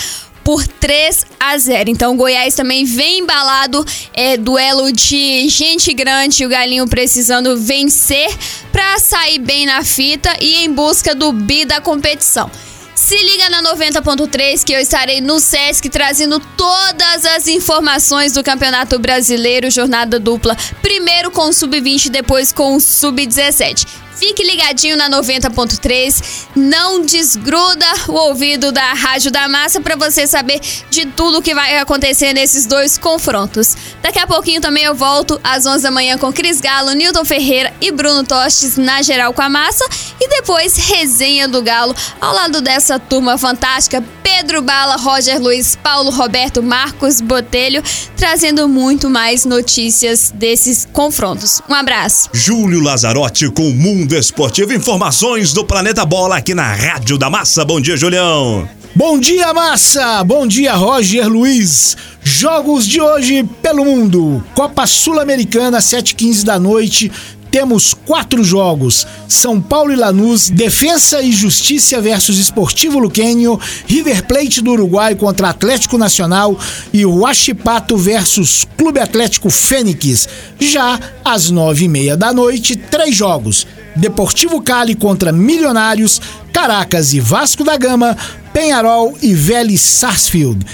por 0.47 0.65
3 0.65 1.25
a 1.37 1.57
0. 1.57 1.89
Então 1.89 2.13
o 2.13 2.15
Goiás 2.15 2.55
também 2.55 2.85
vem 2.85 3.19
embalado, 3.19 3.85
é 4.13 4.37
duelo 4.37 4.93
de 4.93 5.49
gente 5.49 5.93
grande, 5.93 6.45
o 6.45 6.49
Galinho 6.49 6.87
precisando 6.87 7.57
vencer 7.57 8.29
para 8.71 8.97
sair 8.97 9.39
bem 9.39 9.65
na 9.65 9.83
fita 9.83 10.33
e 10.39 10.63
em 10.63 10.71
busca 10.71 11.13
do 11.13 11.33
bi 11.33 11.65
da 11.65 11.81
competição. 11.81 12.49
Se 12.95 13.15
liga 13.15 13.49
na 13.49 13.61
90.3 13.61 14.63
que 14.63 14.71
eu 14.73 14.79
estarei 14.79 15.19
no 15.19 15.39
SESC 15.39 15.89
trazendo 15.89 16.39
todas 16.57 17.25
as 17.25 17.47
informações 17.47 18.31
do 18.31 18.41
Campeonato 18.41 18.97
Brasileiro, 18.97 19.69
jornada 19.69 20.17
dupla, 20.17 20.57
primeiro 20.81 21.29
com 21.29 21.49
o 21.49 21.53
sub-20, 21.53 22.09
depois 22.09 22.53
com 22.53 22.75
o 22.75 22.79
sub-17. 22.79 24.06
Fique 24.17 24.43
ligadinho 24.43 24.97
na 24.97 25.09
90.3, 25.11 26.47
não 26.55 27.05
desgruda 27.05 27.85
o 28.07 28.13
ouvido 28.13 28.71
da 28.71 28.93
Rádio 28.93 29.29
da 29.29 29.47
Massa 29.47 29.79
para 29.79 29.95
você 29.95 30.25
saber 30.25 30.59
de 30.89 31.05
tudo 31.05 31.41
que 31.41 31.53
vai 31.53 31.77
acontecer 31.77 32.33
nesses 32.33 32.65
dois 32.65 32.97
confrontos. 32.97 33.77
Daqui 34.01 34.17
a 34.17 34.25
pouquinho 34.25 34.59
também 34.59 34.83
eu 34.83 34.95
volto 34.95 35.39
às 35.43 35.67
11 35.67 35.83
da 35.83 35.91
manhã 35.91 36.17
com 36.17 36.33
Cris 36.33 36.59
Galo, 36.59 36.93
Newton 36.93 37.23
Ferreira 37.25 37.71
e 37.79 37.91
Bruno 37.91 38.23
Tostes 38.23 38.75
na 38.75 39.03
geral 39.03 39.33
com 39.33 39.41
a 39.43 39.49
Massa 39.49 39.87
e 40.19 40.27
depois 40.29 40.75
resenha 40.77 41.47
do 41.47 41.61
Galo 41.61 41.95
ao 42.19 42.33
lado 42.33 42.59
dessa 42.59 42.97
turma 42.97 43.37
fantástica 43.37 44.03
Pedro 44.23 44.61
Bala, 44.61 44.97
Roger 44.97 45.41
Luiz, 45.41 45.75
Paulo 45.75 46.11
Roberto, 46.11 46.61
Marcos 46.61 47.21
Botelho, 47.21 47.81
trazendo 48.15 48.67
muito 48.67 49.09
mais 49.09 49.45
notícias 49.45 50.31
desses 50.31 50.87
confrontos. 50.93 51.61
Um 51.67 51.73
abraço. 51.73 52.29
Júlio 52.33 52.81
Lazarotti 52.81 53.49
com 53.49 53.67
o 53.67 53.73
Mundo 53.73 54.06
Esportivo. 54.15 54.73
Informações 54.73 55.53
do 55.53 55.63
Planeta 55.63 56.05
Bola 56.05 56.37
aqui 56.37 56.53
na 56.53 56.73
Rádio 56.73 57.17
da 57.17 57.29
Massa. 57.29 57.65
Bom 57.65 57.81
dia, 57.81 57.97
Julião. 57.97 58.67
Bom 58.95 59.19
dia, 59.19 59.53
Massa! 59.53 60.23
Bom 60.23 60.47
dia, 60.47 60.73
Roger 60.73 61.27
Luiz. 61.27 61.95
Jogos 62.23 62.87
de 62.87 62.99
hoje 62.99 63.43
pelo 63.61 63.85
mundo. 63.85 64.43
Copa 64.55 64.87
Sul-Americana, 64.87 65.77
7h15 65.77 66.43
da 66.43 66.57
noite 66.57 67.11
temos 67.51 67.93
quatro 67.93 68.43
jogos: 68.43 69.07
São 69.27 69.61
Paulo 69.61 69.91
e 69.91 69.95
Lanús, 69.95 70.49
Defesa 70.49 71.21
e 71.21 71.31
Justiça 71.31 71.99
versus 72.01 72.37
Esportivo 72.37 72.99
Luquenho, 72.99 73.59
River 73.87 74.25
Plate 74.25 74.61
do 74.61 74.71
Uruguai 74.71 75.15
contra 75.15 75.49
Atlético 75.49 75.97
Nacional 75.97 76.57
e 76.93 77.05
Huachipato 77.05 77.97
versus 77.97 78.65
Clube 78.77 78.99
Atlético 78.99 79.49
Fênix. 79.49 80.27
Já 80.59 80.99
às 81.23 81.49
nove 81.49 81.85
e 81.85 81.87
meia 81.87 82.17
da 82.17 82.33
noite, 82.33 82.75
três 82.75 83.15
jogos: 83.15 83.65
Deportivo 83.97 84.61
Cali 84.61 84.93
contra 84.93 85.31
Milionários, 85.31 86.21
Caracas 86.53 87.13
e 87.13 87.19
Vasco 87.19 87.63
da 87.63 87.75
Gama, 87.77 88.15
Penharol 88.53 89.17
e 89.21 89.33
Vélez 89.33 89.81
Sarsfield. 89.81 90.65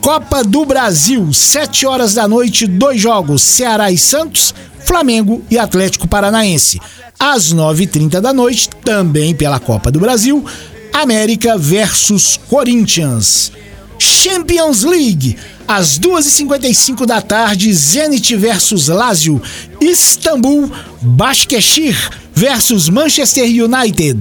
Copa 0.00 0.42
do 0.42 0.66
Brasil, 0.66 1.32
7 1.32 1.86
horas 1.86 2.14
da 2.14 2.26
noite, 2.26 2.66
dois 2.66 3.00
jogos: 3.00 3.42
Ceará 3.42 3.90
e 3.90 3.96
Santos, 3.96 4.52
Flamengo 4.84 5.42
e 5.50 5.56
Atlético 5.56 6.08
Paranaense. 6.08 6.80
Às 7.18 7.54
9h30 7.54 8.20
da 8.20 8.32
noite, 8.32 8.68
também 8.84 9.34
pela 9.34 9.60
Copa 9.60 9.90
do 9.90 10.00
Brasil, 10.00 10.44
América 10.92 11.56
versus 11.56 12.38
Corinthians. 12.48 13.52
Champions 13.98 14.82
League, 14.82 15.38
às 15.66 15.98
2h55 15.98 17.06
da 17.06 17.22
tarde, 17.22 17.72
Zenit 17.72 18.34
versus 18.36 18.88
Lazio, 18.88 19.40
Istambul, 19.80 20.70
Başakşehir 21.00 22.23
versus 22.34 22.88
Manchester 22.88 23.44
United. 23.44 24.18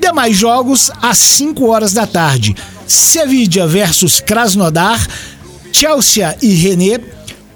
Demais 0.00 0.36
jogos 0.36 0.90
às 1.00 1.18
5 1.18 1.64
horas 1.64 1.92
da 1.92 2.06
tarde, 2.06 2.54
Sevilla 2.86 3.66
versus 3.66 4.20
Krasnodar, 4.20 5.06
Chelsea 5.72 6.36
e 6.42 6.54
René 6.54 7.00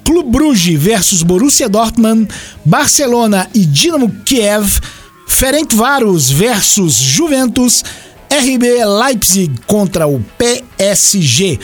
Clube 0.09 0.31
Bruges 0.31 0.81
versus 0.81 1.23
Borussia 1.23 1.69
Dortmund, 1.69 2.31
Barcelona 2.65 3.47
e 3.55 3.67
Dinamo 3.67 4.11
Kiev, 4.25 4.81
Ferencváros 5.27 6.31
versus 6.31 6.95
Juventus, 6.95 7.85
RB 8.31 8.85
Leipzig 8.87 9.51
contra 9.67 10.07
o 10.07 10.25
PSG. 10.39 11.61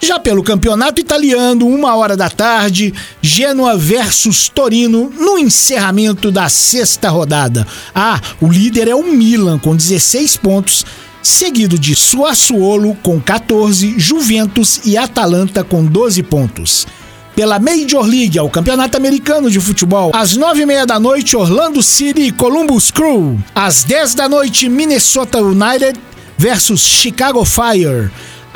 Já 0.00 0.18
pelo 0.20 0.44
campeonato 0.44 1.00
italiano, 1.00 1.66
uma 1.66 1.96
hora 1.96 2.16
da 2.16 2.30
tarde, 2.30 2.94
Genoa 3.20 3.76
versus 3.76 4.48
Torino 4.48 5.10
no 5.18 5.36
encerramento 5.38 6.30
da 6.30 6.48
sexta 6.48 7.08
rodada. 7.10 7.66
Ah, 7.94 8.20
o 8.40 8.48
líder 8.48 8.88
é 8.88 8.94
o 8.94 9.02
Milan 9.02 9.58
com 9.58 9.74
16 9.74 10.36
pontos, 10.36 10.86
seguido 11.20 11.76
de 11.76 11.96
Suassuolo 11.96 12.96
com 13.02 13.20
14, 13.20 13.98
Juventus 13.98 14.80
e 14.84 14.96
Atalanta 14.96 15.64
com 15.64 15.84
12 15.84 16.22
pontos 16.22 16.86
pela 17.34 17.60
Major 17.60 18.04
League, 18.04 18.36
ao 18.36 18.50
Campeonato 18.50 18.96
Americano 18.96 19.48
de 19.48 19.60
Futebol. 19.60 20.10
Às 20.12 20.34
nove 20.34 20.62
e 20.62 20.66
meia 20.66 20.84
da 20.84 20.98
noite, 20.98 21.36
Orlando 21.36 21.80
City 21.84 22.22
e 22.22 22.32
Columbus 22.32 22.90
Crew. 22.90 23.38
Às 23.54 23.84
dez 23.84 24.12
da 24.12 24.28
noite, 24.28 24.68
Minnesota 24.68 25.40
United 25.40 26.00
versus 26.36 26.80
Chicago 26.80 27.44
Fire. 27.44 28.10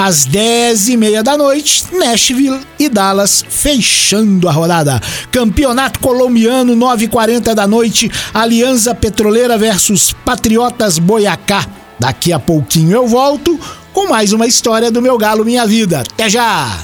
Às 0.05 0.25
dez 0.25 0.89
e 0.89 0.97
meia 0.97 1.23
da 1.23 1.39
noite, 1.39 1.85
Nashville 1.93 2.59
e 2.77 2.89
Dallas 2.89 3.45
fechando 3.49 4.49
a 4.49 4.51
rodada. 4.51 5.01
Campeonato 5.31 6.01
Colombiano, 6.01 6.75
nove 6.75 7.05
e 7.05 7.09
quarenta 7.09 7.55
da 7.55 7.69
noite, 7.69 8.11
Aliança 8.35 8.97
Petroleira 8.97 9.57
versus 9.57 10.13
Patriotas 10.25 10.99
Boiacá. 10.99 11.65
Daqui 12.01 12.33
a 12.33 12.41
pouquinho 12.41 12.91
eu 12.91 13.07
volto 13.07 13.57
com 13.93 14.09
mais 14.09 14.33
uma 14.33 14.45
história 14.45 14.91
do 14.91 15.01
meu 15.01 15.17
galo 15.17 15.45
Minha 15.45 15.65
Vida. 15.69 16.01
Até 16.01 16.29
já! 16.29 16.81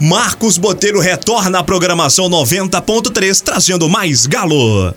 Marcos 0.00 0.56
Botelho 0.56 0.98
retorna 0.98 1.58
à 1.58 1.62
programação 1.62 2.26
90.3, 2.30 3.38
trazendo 3.42 3.86
mais 3.86 4.24
galo. 4.24 4.94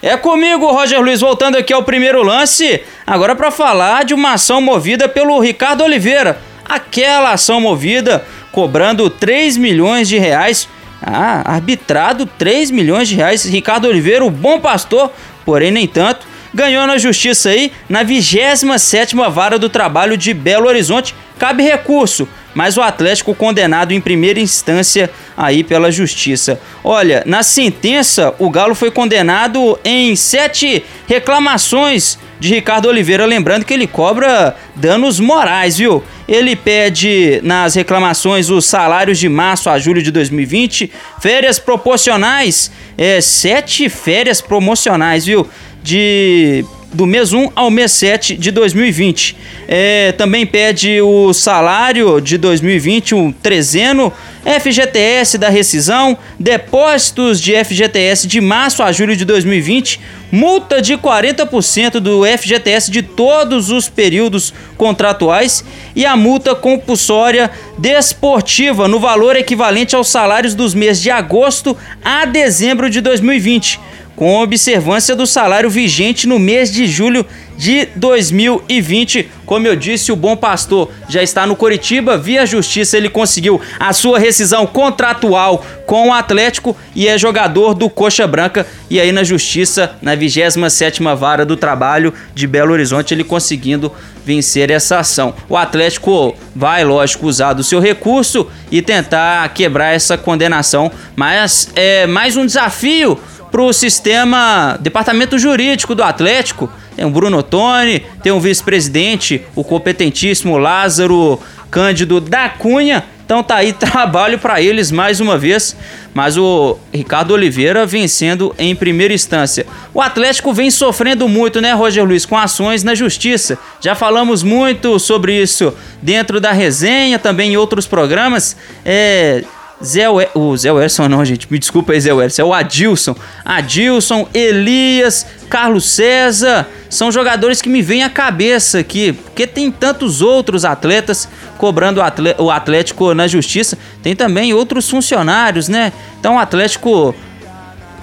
É 0.00 0.16
comigo, 0.16 0.70
Roger 0.70 1.02
Luiz, 1.02 1.20
voltando 1.20 1.58
aqui 1.58 1.72
ao 1.72 1.82
primeiro 1.82 2.22
lance, 2.22 2.80
agora 3.04 3.34
para 3.34 3.50
falar 3.50 4.04
de 4.04 4.14
uma 4.14 4.34
ação 4.34 4.60
movida 4.60 5.08
pelo 5.08 5.40
Ricardo 5.40 5.82
Oliveira. 5.82 6.48
Aquela 6.70 7.32
ação 7.32 7.60
movida 7.60 8.24
cobrando 8.52 9.10
3 9.10 9.56
milhões 9.56 10.08
de 10.08 10.18
reais. 10.18 10.68
Ah, 11.02 11.42
arbitrado 11.44 12.26
3 12.26 12.70
milhões 12.70 13.08
de 13.08 13.16
reais. 13.16 13.44
Ricardo 13.44 13.88
Oliveira, 13.88 14.24
o 14.24 14.30
bom 14.30 14.60
pastor, 14.60 15.10
porém 15.44 15.72
nem 15.72 15.88
tanto, 15.88 16.26
ganhou 16.54 16.86
na 16.86 16.96
justiça 16.96 17.50
aí 17.50 17.72
na 17.88 18.04
27ª 18.04 19.28
Vara 19.30 19.58
do 19.58 19.68
Trabalho 19.68 20.16
de 20.16 20.32
Belo 20.32 20.68
Horizonte. 20.68 21.14
Cabe 21.38 21.62
recurso 21.64 22.28
mas 22.54 22.76
o 22.76 22.82
Atlético 22.82 23.34
condenado 23.34 23.92
em 23.92 24.00
primeira 24.00 24.40
instância 24.40 25.10
aí 25.36 25.62
pela 25.62 25.90
justiça. 25.90 26.60
Olha, 26.82 27.22
na 27.26 27.42
sentença, 27.42 28.34
o 28.38 28.50
Galo 28.50 28.74
foi 28.74 28.90
condenado 28.90 29.78
em 29.84 30.14
sete 30.16 30.84
reclamações 31.06 32.18
de 32.38 32.54
Ricardo 32.54 32.88
Oliveira, 32.88 33.26
lembrando 33.26 33.64
que 33.64 33.74
ele 33.74 33.86
cobra 33.86 34.56
danos 34.74 35.20
morais, 35.20 35.76
viu? 35.76 36.02
Ele 36.30 36.54
pede 36.54 37.40
nas 37.42 37.74
reclamações 37.74 38.50
os 38.50 38.64
salários 38.64 39.18
de 39.18 39.28
março 39.28 39.68
a 39.68 39.80
julho 39.80 40.00
de 40.00 40.12
2020, 40.12 40.88
férias 41.20 41.58
proporcionais, 41.58 42.70
é, 42.96 43.20
sete 43.20 43.88
férias 43.88 44.40
promocionais, 44.40 45.26
viu? 45.26 45.44
De 45.82 46.64
do 46.92 47.06
mês 47.06 47.32
1 47.32 47.50
ao 47.54 47.70
mês 47.70 47.92
7 47.92 48.36
de 48.36 48.50
2020. 48.50 49.36
É, 49.68 50.12
também 50.12 50.44
pede 50.44 51.00
o 51.00 51.32
salário 51.32 52.20
de 52.20 52.36
2020, 52.36 53.14
um 53.14 53.30
trezeno, 53.30 54.12
FGTS 54.44 55.38
da 55.38 55.48
rescisão, 55.48 56.18
depósitos 56.38 57.40
de 57.40 57.52
FGTS 57.64 58.26
de 58.26 58.40
março 58.40 58.82
a 58.82 58.90
julho 58.90 59.14
de 59.14 59.24
2020, 59.24 60.00
multa 60.30 60.80
de 60.80 60.94
40% 60.96 62.00
do 62.00 62.24
FGTS 62.24 62.90
de 62.90 63.02
todos 63.02 63.70
os 63.70 63.88
períodos 63.88 64.54
contratuais 64.76 65.64
e 65.94 66.06
a 66.06 66.16
multa 66.16 66.54
compulsória 66.54 67.50
desportiva 67.78 68.86
no 68.86 69.00
valor 69.00 69.36
equivalente 69.36 69.96
aos 69.96 70.08
salários 70.08 70.54
dos 70.54 70.74
meses 70.74 71.02
de 71.02 71.10
agosto 71.10 71.76
a 72.04 72.24
dezembro 72.24 72.88
de 72.88 73.00
2020 73.00 73.80
com 74.20 74.38
observância 74.42 75.16
do 75.16 75.26
salário 75.26 75.70
vigente 75.70 76.26
no 76.26 76.38
mês 76.38 76.70
de 76.70 76.86
julho 76.86 77.24
de 77.56 77.88
2020. 77.96 79.30
Como 79.46 79.66
eu 79.66 79.74
disse, 79.74 80.12
o 80.12 80.16
bom 80.16 80.36
pastor 80.36 80.90
já 81.08 81.22
está 81.22 81.46
no 81.46 81.56
Coritiba, 81.56 82.18
via 82.18 82.44
justiça 82.44 82.98
ele 82.98 83.08
conseguiu 83.08 83.58
a 83.78 83.94
sua 83.94 84.18
rescisão 84.18 84.66
contratual 84.66 85.64
com 85.86 86.08
o 86.08 86.12
Atlético 86.12 86.76
e 86.94 87.08
é 87.08 87.16
jogador 87.16 87.72
do 87.72 87.88
Coxa 87.88 88.26
Branca 88.26 88.66
e 88.90 89.00
aí 89.00 89.10
na 89.10 89.24
justiça, 89.24 89.92
na 90.02 90.14
27ª 90.14 91.16
vara 91.16 91.46
do 91.46 91.56
trabalho 91.56 92.12
de 92.34 92.46
Belo 92.46 92.74
Horizonte, 92.74 93.14
ele 93.14 93.24
conseguindo 93.24 93.90
vencer 94.22 94.70
essa 94.70 94.98
ação. 94.98 95.34
O 95.48 95.56
Atlético 95.56 96.36
vai, 96.54 96.84
lógico, 96.84 97.26
usar 97.26 97.54
do 97.54 97.64
seu 97.64 97.80
recurso 97.80 98.46
e 98.70 98.82
tentar 98.82 99.48
quebrar 99.54 99.94
essa 99.94 100.18
condenação, 100.18 100.92
mas 101.16 101.70
é 101.74 102.06
mais 102.06 102.36
um 102.36 102.44
desafio 102.44 103.18
para 103.50 103.62
o 103.62 103.72
sistema, 103.72 104.78
departamento 104.80 105.38
jurídico 105.38 105.94
do 105.94 106.02
Atlético. 106.02 106.70
Tem 106.94 107.04
o 107.04 107.10
Bruno 107.10 107.42
Toni, 107.42 108.04
tem 108.22 108.32
o 108.32 108.40
vice-presidente, 108.40 109.42
o 109.54 109.64
competentíssimo 109.64 110.58
Lázaro 110.58 111.40
Cândido 111.70 112.20
da 112.20 112.48
Cunha. 112.48 113.04
Então 113.24 113.42
tá 113.42 113.56
aí 113.56 113.72
trabalho 113.74 114.38
para 114.38 114.60
eles 114.60 114.90
mais 114.90 115.20
uma 115.20 115.38
vez, 115.38 115.76
mas 116.12 116.36
o 116.36 116.76
Ricardo 116.92 117.30
Oliveira 117.32 117.86
vencendo 117.86 118.54
em 118.58 118.74
primeira 118.74 119.14
instância. 119.14 119.64
O 119.94 120.00
Atlético 120.00 120.52
vem 120.52 120.70
sofrendo 120.70 121.28
muito, 121.28 121.60
né, 121.60 121.72
Roger 121.72 122.04
Luiz, 122.04 122.26
com 122.26 122.36
ações 122.36 122.82
na 122.82 122.94
justiça. 122.94 123.56
Já 123.80 123.94
falamos 123.94 124.42
muito 124.42 124.98
sobre 124.98 125.40
isso 125.40 125.72
dentro 126.02 126.40
da 126.40 126.50
resenha, 126.50 127.18
também 127.20 127.52
em 127.52 127.56
outros 127.56 127.86
programas. 127.86 128.56
É, 128.84 129.44
Zé 129.82 130.06
o 130.34 130.56
Zé 130.56 130.70
Werson 130.70 131.08
não, 131.08 131.24
gente, 131.24 131.50
me 131.50 131.58
desculpa 131.58 131.92
aí, 131.92 132.00
Zé 132.00 132.12
Werson, 132.12 132.42
é 132.42 132.44
o 132.44 132.52
Adilson. 132.52 133.16
Adilson, 133.44 134.28
Elias, 134.34 135.26
Carlos 135.48 135.88
César, 135.88 136.68
são 136.88 137.10
jogadores 137.10 137.62
que 137.62 137.68
me 137.68 137.80
vêm 137.80 138.04
à 138.04 138.10
cabeça 138.10 138.80
aqui, 138.80 139.12
porque 139.12 139.46
tem 139.46 139.70
tantos 139.70 140.20
outros 140.20 140.64
atletas 140.64 141.28
cobrando 141.56 142.00
o 142.38 142.50
Atlético 142.50 143.14
na 143.14 143.26
justiça, 143.26 143.78
tem 144.02 144.14
também 144.14 144.52
outros 144.52 144.88
funcionários, 144.88 145.68
né? 145.68 145.92
Então 146.18 146.34
o 146.34 146.38
Atlético 146.38 147.14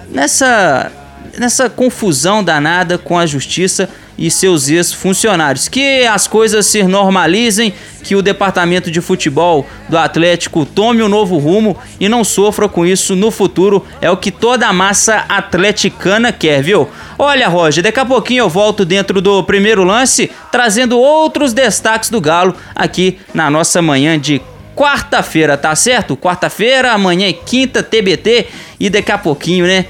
nessa 0.09 0.91
nessa 1.37 1.69
confusão 1.69 2.43
danada 2.43 2.97
com 2.97 3.17
a 3.17 3.25
justiça 3.25 3.89
e 4.17 4.31
seus 4.31 4.67
ex-funcionários. 4.67 5.67
Que 5.67 6.05
as 6.05 6.27
coisas 6.27 6.65
se 6.65 6.83
normalizem, 6.83 7.73
que 8.03 8.15
o 8.15 8.21
departamento 8.21 8.89
de 8.89 8.99
futebol 8.99 9.67
do 9.87 9.97
Atlético 9.97 10.65
tome 10.65 11.03
um 11.03 11.07
novo 11.07 11.37
rumo 11.37 11.77
e 11.99 12.09
não 12.09 12.23
sofra 12.23 12.67
com 12.67 12.85
isso 12.85 13.15
no 13.15 13.29
futuro. 13.29 13.85
É 14.01 14.09
o 14.09 14.17
que 14.17 14.31
toda 14.31 14.67
a 14.67 14.73
massa 14.73 15.25
atleticana 15.29 16.31
quer, 16.31 16.63
viu? 16.63 16.89
Olha, 17.19 17.47
Roger, 17.47 17.83
daqui 17.83 17.99
a 17.99 18.05
pouquinho 18.05 18.41
eu 18.41 18.49
volto 18.49 18.83
dentro 18.83 19.21
do 19.21 19.43
primeiro 19.43 19.83
lance, 19.83 20.31
trazendo 20.51 20.99
outros 20.99 21.53
destaques 21.53 22.09
do 22.09 22.19
Galo 22.19 22.55
aqui 22.75 23.19
na 23.33 23.49
nossa 23.49 23.81
manhã 23.81 24.19
de 24.19 24.41
quarta-feira, 24.75 25.57
tá 25.57 25.75
certo? 25.75 26.15
Quarta-feira, 26.15 26.91
amanhã 26.91 27.27
é 27.27 27.33
quinta, 27.33 27.81
TBT 27.81 28.47
e 28.79 28.91
daqui 28.91 29.11
a 29.11 29.17
pouquinho, 29.17 29.65
né? 29.65 29.87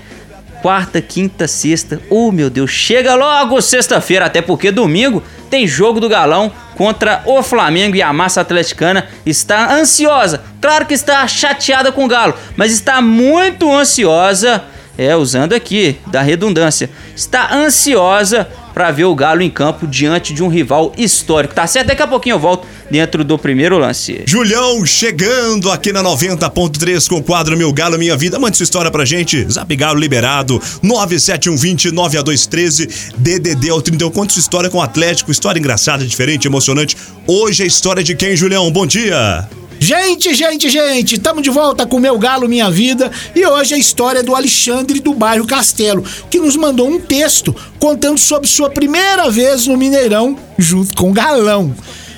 Quarta, 0.61 1.01
quinta, 1.01 1.47
sexta. 1.47 2.01
Oh, 2.09 2.31
meu 2.31 2.49
Deus, 2.49 2.71
chega 2.71 3.15
logo 3.15 3.61
sexta-feira, 3.61 4.25
até 4.25 4.41
porque 4.41 4.71
domingo 4.71 5.23
tem 5.49 5.67
jogo 5.67 5.99
do 5.99 6.09
Galão 6.09 6.51
contra 6.75 7.23
o 7.25 7.41
Flamengo 7.41 7.95
e 7.95 8.01
a 8.01 8.13
massa 8.13 8.41
atleticana 8.41 9.07
está 9.25 9.73
ansiosa. 9.73 10.43
Claro 10.61 10.85
que 10.85 10.93
está 10.93 11.27
chateada 11.27 11.91
com 11.91 12.05
o 12.05 12.07
Galo, 12.07 12.35
mas 12.55 12.71
está 12.71 13.01
muito 13.01 13.71
ansiosa, 13.73 14.63
é, 14.97 15.15
usando 15.15 15.53
aqui 15.53 15.97
da 16.07 16.21
redundância, 16.21 16.89
está 17.15 17.53
ansiosa 17.53 18.47
para 18.77 18.91
ver 18.91 19.05
o 19.05 19.15
Galo 19.15 19.41
em 19.41 19.49
campo 19.49 19.87
diante 19.87 20.31
de 20.35 20.43
um 20.43 20.47
rival 20.47 20.93
histórico. 20.95 21.55
Tá 21.55 21.65
certo? 21.65 21.87
Daqui 21.87 22.03
a 22.03 22.05
pouquinho 22.05 22.35
eu 22.35 22.39
volto 22.39 22.67
dentro 22.91 23.23
do 23.23 23.35
primeiro 23.35 23.79
lance. 23.79 24.21
Julião 24.27 24.85
chegando 24.85 25.71
aqui 25.71 25.91
na 25.91 26.03
90.3 26.03 27.09
com 27.09 27.15
o 27.15 27.23
quadro 27.23 27.57
Meu 27.57 27.73
Galo 27.73 27.97
Minha 27.97 28.15
Vida. 28.15 28.37
Mande 28.37 28.55
sua 28.55 28.65
história 28.65 28.91
pra 28.91 29.03
gente. 29.03 29.51
Zap 29.51 29.75
Galo 29.75 29.99
liberado 29.99 30.61
97120 30.83 31.91
9213 31.91 33.13
DDD 33.17 33.71
ao 33.71 33.81
31. 33.81 34.11
Conta 34.11 34.33
sua 34.33 34.41
história 34.41 34.69
com 34.69 34.77
o 34.77 34.81
Atlético. 34.83 35.31
História 35.31 35.57
engraçada, 35.57 36.05
diferente, 36.05 36.45
emocionante. 36.47 36.95
Hoje 37.25 37.63
é 37.63 37.65
a 37.65 37.67
história 37.67 38.03
de 38.03 38.13
quem, 38.13 38.35
Julião? 38.35 38.69
Bom 38.69 38.85
dia. 38.85 39.49
Gente, 39.79 40.33
gente, 40.33 40.69
gente, 40.69 41.15
estamos 41.15 41.43
de 41.43 41.51
volta 41.51 41.85
com 41.85 41.99
Meu 41.99 42.17
Galo 42.17 42.49
Minha 42.49 42.69
Vida 42.69 43.11
e 43.35 43.45
hoje 43.45 43.75
a 43.75 43.77
história 43.77 44.23
do 44.23 44.33
Alexandre 44.35 44.99
do 44.99 45.13
bairro 45.13 45.45
Castelo, 45.45 46.03
que 46.29 46.39
nos 46.39 46.55
mandou 46.55 46.89
um 46.89 46.99
texto 46.99 47.55
contando 47.79 48.17
sobre 48.17 48.49
sua 48.49 48.71
primeira 48.71 49.29
vez 49.29 49.67
no 49.67 49.77
Mineirão 49.77 50.35
junto 50.57 50.95
com 50.95 51.11
o 51.11 51.13
Galão. 51.13 51.75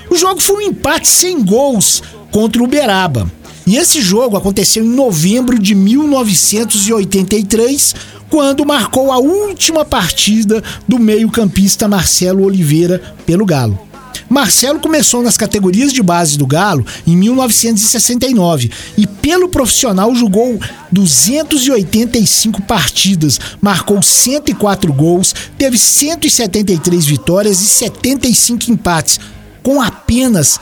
O 0.09 0.15
jogo 0.15 0.39
foi 0.39 0.63
um 0.63 0.69
empate 0.69 1.09
sem 1.09 1.43
gols 1.43 2.01
contra 2.31 2.61
o 2.61 2.65
Uberaba. 2.65 3.29
E 3.67 3.75
esse 3.75 4.01
jogo 4.01 4.37
aconteceu 4.37 4.81
em 4.83 4.89
novembro 4.89 5.59
de 5.59 5.75
1983, 5.75 7.93
quando 8.29 8.65
marcou 8.65 9.11
a 9.11 9.19
última 9.19 9.83
partida 9.83 10.63
do 10.87 10.97
meio-campista 10.97 11.85
Marcelo 11.87 12.45
Oliveira 12.45 13.01
pelo 13.25 13.45
Galo. 13.45 13.88
Marcelo 14.29 14.79
começou 14.79 15.23
nas 15.23 15.37
categorias 15.37 15.91
de 15.91 16.03
base 16.03 16.37
do 16.37 16.45
Galo 16.45 16.85
em 17.05 17.15
1969 17.15 18.71
e, 18.97 19.07
pelo 19.07 19.49
profissional, 19.49 20.13
jogou 20.15 20.59
285 20.91 22.61
partidas, 22.63 23.39
marcou 23.61 24.01
104 24.01 24.93
gols, 24.93 25.33
teve 25.57 25.77
173 25.77 27.05
vitórias 27.05 27.61
e 27.61 27.65
75 27.65 28.71
empates, 28.71 29.19
com 29.63 29.81
apenas 29.81 30.59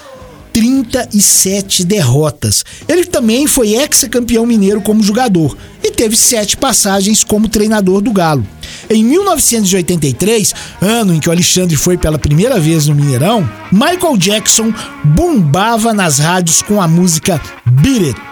37 0.57 1.83
derrotas. 1.83 2.65
Ele 2.87 3.05
também 3.05 3.45
foi 3.45 3.75
ex-campeão 3.75 4.45
mineiro 4.45 4.81
como 4.81 5.03
jogador 5.03 5.55
e 5.83 5.91
teve 5.91 6.17
sete 6.17 6.57
passagens 6.57 7.23
como 7.23 7.47
treinador 7.47 8.01
do 8.01 8.11
Galo. 8.11 8.45
Em 8.89 9.03
1983, 9.03 10.53
ano 10.81 11.13
em 11.13 11.19
que 11.19 11.27
o 11.27 11.31
Alexandre 11.31 11.75
foi 11.75 11.97
pela 11.97 12.17
primeira 12.17 12.59
vez 12.59 12.87
no 12.87 12.95
Mineirão, 12.95 13.47
Michael 13.71 14.17
Jackson 14.17 14.73
bombava 15.03 15.93
nas 15.93 16.19
rádios 16.19 16.61
com 16.61 16.81
a 16.81 16.87
música 16.87 17.41
Beat 17.65 18.15
It. 18.15 18.26